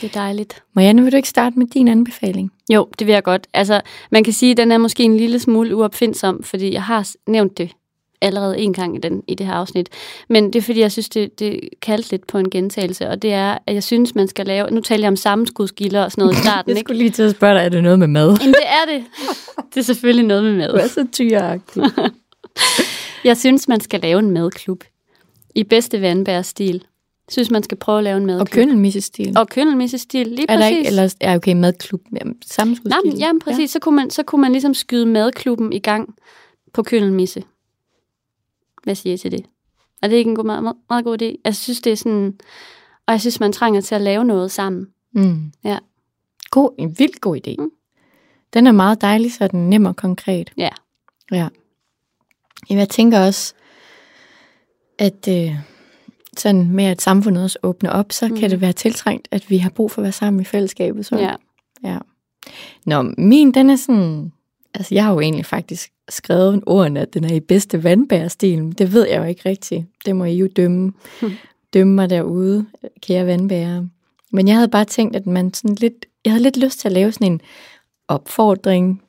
[0.00, 0.62] det er dejligt.
[0.74, 2.52] Marianne, vil du ikke starte med din anbefaling?
[2.72, 3.46] Jo, det vil jeg godt.
[3.54, 7.08] Altså, man kan sige, at den er måske en lille smule uopfindsom, fordi jeg har
[7.28, 7.70] nævnt det
[8.22, 9.88] allerede en gang i, den, i det her afsnit.
[10.28, 13.32] Men det er, fordi jeg synes, det, det kaldte lidt på en gentagelse, og det
[13.32, 14.70] er, at jeg synes, man skal lave...
[14.70, 16.86] Nu taler jeg om sammenskudskilder og sådan noget i starten, Jeg ikke?
[16.88, 18.36] skulle lige til at spørge dig, er det noget med mad?
[18.40, 19.04] Jamen, det er det.
[19.74, 20.84] Det er selvfølgelig noget med Du mad.
[20.84, 21.82] er så tyreagtig.
[23.24, 24.84] Jeg synes, man skal lave en madklub.
[25.54, 26.74] I bedste vandbærstil.
[27.28, 28.40] Jeg synes, man skal prøve at lave en madklub.
[28.40, 29.32] Og køndelmissestil.
[29.38, 30.76] Og køndelmissestil, lige er præcis.
[30.76, 33.08] ikke, eller er okay, madklub, jamen, Nej, sammenskudskilde.
[33.10, 33.70] men, jamen, præcis.
[33.70, 36.14] Så, kunne man, så kunne man ligesom skyde madklubben i gang
[36.74, 37.42] på køndelmisse.
[38.82, 39.46] Hvad siger I til det?
[40.02, 41.40] Er det ikke en god, meget, meget, god idé?
[41.44, 42.38] Jeg synes, det er sådan...
[43.06, 44.86] Og jeg synes, man trænger til at lave noget sammen.
[45.12, 45.52] Mm.
[45.64, 45.78] Ja.
[46.50, 47.54] God, en vildt god idé.
[47.58, 47.70] Mm.
[48.54, 50.52] Den er meget dejlig, så er den nem og konkret.
[50.56, 50.68] Ja.
[51.32, 51.48] Ja.
[52.70, 53.54] Jamen, jeg tænker også,
[54.98, 55.54] at øh,
[56.36, 58.36] sådan med at samfundet også åbner op, så mm.
[58.36, 61.06] kan det være tiltrængt, at vi har brug for at være sammen i fællesskabet.
[61.06, 61.16] Så.
[61.16, 61.34] Ja.
[61.84, 61.98] ja.
[62.86, 64.32] Nå, min, den er sådan...
[64.74, 68.78] Altså, jeg har jo egentlig faktisk skrevet ordene, at den er i bedste vandbærestil.
[68.78, 69.86] Det ved jeg jo ikke rigtigt.
[70.06, 70.92] Det må I jo dømme,
[71.74, 72.66] dømme mig derude,
[73.00, 73.86] kære vandbærer.
[74.30, 76.06] Men jeg havde bare tænkt, at man sådan lidt...
[76.24, 77.40] Jeg havde lidt lyst til at lave sådan en
[78.08, 79.02] opfordring,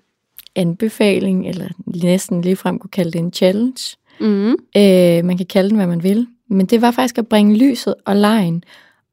[0.55, 3.97] anbefaling, eller næsten ligefrem kunne kalde det en challenge.
[4.19, 4.51] Mm.
[4.51, 6.27] Øh, man kan kalde den, hvad man vil.
[6.47, 8.63] Men det var faktisk at bringe lyset og lejen,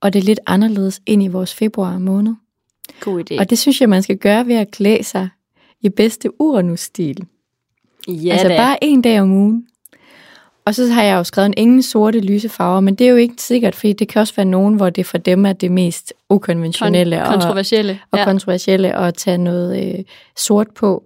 [0.00, 2.34] og det lidt anderledes ind i vores februar måned.
[3.00, 3.38] God idé.
[3.38, 5.28] Og det synes jeg, man skal gøre ved at klæde sig
[5.80, 7.26] i bedste Uranus-stil.
[8.08, 8.56] Ja, altså da.
[8.56, 9.66] bare en dag om ugen.
[10.64, 13.16] Og så har jeg jo skrevet en ingen sorte lyse farver, men det er jo
[13.16, 16.12] ikke sikkert, fordi det kan også være nogen, hvor det for dem er det mest
[16.28, 17.98] ukonventionelle Kon- og, kontroversielle.
[18.10, 18.24] og ja.
[18.24, 20.04] kontroversielle at tage noget øh,
[20.36, 21.04] sort på.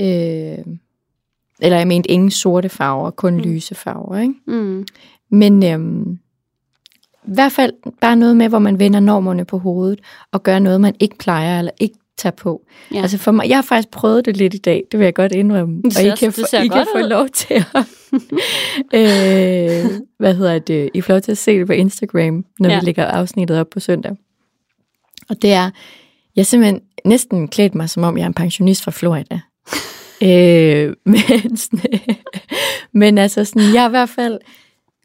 [0.00, 0.58] Øh,
[1.60, 3.40] eller jeg mente ingen sorte farver, kun mm.
[3.40, 4.18] lyse farver.
[4.18, 4.34] Ikke?
[4.46, 4.86] mm.
[5.30, 6.18] Men øhm,
[7.24, 10.00] i hvert fald bare noget med, hvor man vender normerne på hovedet,
[10.32, 12.62] og gør noget, man ikke plejer eller ikke tager på.
[12.94, 13.02] Ja.
[13.02, 15.32] Altså for mig, jeg har faktisk prøvet det lidt i dag, det vil jeg godt
[15.32, 15.76] indrømme.
[15.76, 17.08] Det og I ser- kan, det få, ser I kan godt få ud.
[17.08, 17.86] lov til at,
[18.94, 22.80] øh, hvad hedder det, I får lov til at se det på Instagram, når ja.
[22.80, 24.16] Vi lægger afsnittet op på søndag.
[25.28, 25.70] Og det er,
[26.36, 29.40] jeg simpelthen næsten klædt mig, som om jeg er en pensionist fra Florida.
[30.28, 32.00] øh, men, sådan,
[32.92, 34.38] men altså sådan, jeg er i hvert fald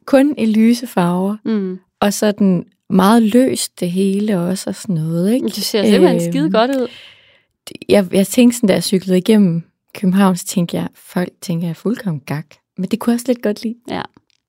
[0.06, 1.78] kun i lyse farver, Mm.
[2.00, 5.46] og sådan meget løst det hele også, og sådan noget, ikke?
[5.46, 6.86] Det ser simpelthen Øhm, skide godt ud.
[7.88, 9.62] jeg, jeg tænkte sådan, da jeg cyklede igennem
[9.94, 12.46] København, så tænkte jeg, folk tænker, jeg er fuldkommen gak.
[12.78, 13.74] Men det kunne jeg også lidt godt lide.
[13.90, 13.94] Ja.
[13.94, 14.04] Jeg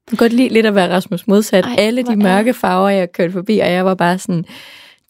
[0.09, 1.65] kunne godt lide lidt at være Rasmus modsat.
[1.65, 4.41] Ej, Alle de er- mørke farver, jeg kørte forbi, og jeg var bare sådan,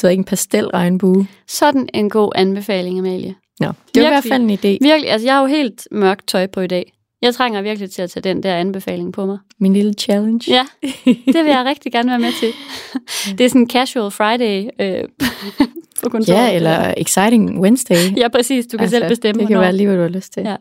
[0.01, 1.27] du ved ikke, en pastelregnbue.
[1.47, 3.35] Sådan en god anbefaling, Amalie.
[3.59, 4.77] Nå, det var i hvert fald en idé.
[4.87, 6.93] Virkelig, altså jeg har jo helt mørkt tøj på i dag.
[7.21, 9.37] Jeg trænger virkelig til at tage den der anbefaling på mig.
[9.59, 10.51] Min lille challenge.
[10.51, 10.65] Ja,
[11.05, 12.51] det vil jeg rigtig gerne være med til.
[13.37, 15.03] Det er sådan en casual Friday øh,
[16.03, 16.37] på kontoret.
[16.37, 18.17] Ja, eller Exciting Wednesday.
[18.17, 18.65] Ja, præcis.
[18.67, 19.61] Du kan altså, selv bestemme, Det kan hvornår.
[19.61, 20.43] være lige, hvad du har lyst til.
[20.43, 20.55] Ja.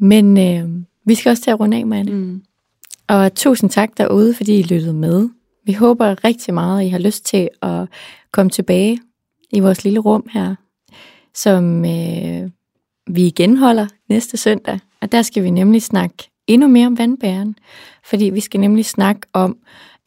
[0.00, 2.12] Men øh, vi skal også til at runde af, Marianne.
[2.12, 2.42] Mm.
[3.08, 5.28] Og tusind tak derude, fordi I lyttede med.
[5.66, 7.88] Vi håber rigtig meget, at I har lyst til at
[8.32, 8.98] komme tilbage
[9.52, 10.54] i vores lille rum her,
[11.34, 12.50] som øh,
[13.06, 14.78] vi igen holder næste søndag.
[15.00, 17.56] Og der skal vi nemlig snakke endnu mere om vandbæren,
[18.04, 19.56] fordi vi skal nemlig snakke om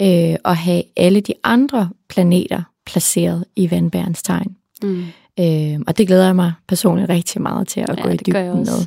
[0.01, 4.55] øh, at have alle de andre planeter placeret i vandbærens tegn.
[4.83, 5.05] Mm.
[5.39, 8.57] Øh, og det glæder jeg mig personligt rigtig meget til at Ja, gå i dybden
[8.57, 8.85] med.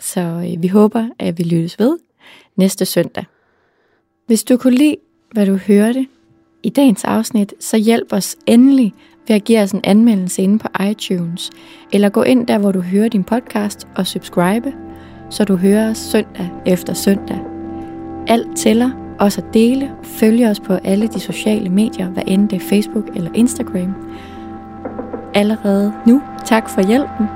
[0.00, 1.98] Så øh, vi håber, at vi lyttes ved
[2.56, 3.24] næste søndag.
[4.26, 4.96] Hvis du kunne lide,
[5.32, 6.06] hvad du hørte
[6.62, 8.94] i dagens afsnit, så hjælp os endelig
[9.28, 11.50] ved at give os en anmeldelse inde på iTunes,
[11.92, 14.72] eller gå ind der, hvor du hører din podcast og subscribe,
[15.30, 17.38] så du hører os søndag efter søndag.
[18.26, 18.90] Alt tæller,
[19.20, 23.04] også at dele, følge os på alle de sociale medier, hvad end det er Facebook
[23.16, 23.94] eller Instagram.
[25.34, 27.26] Allerede nu, tak for hjælpen.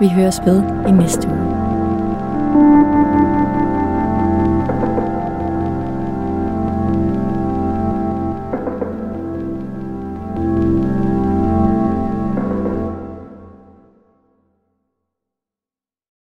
[0.00, 1.63] Vi høres ved i næste uge.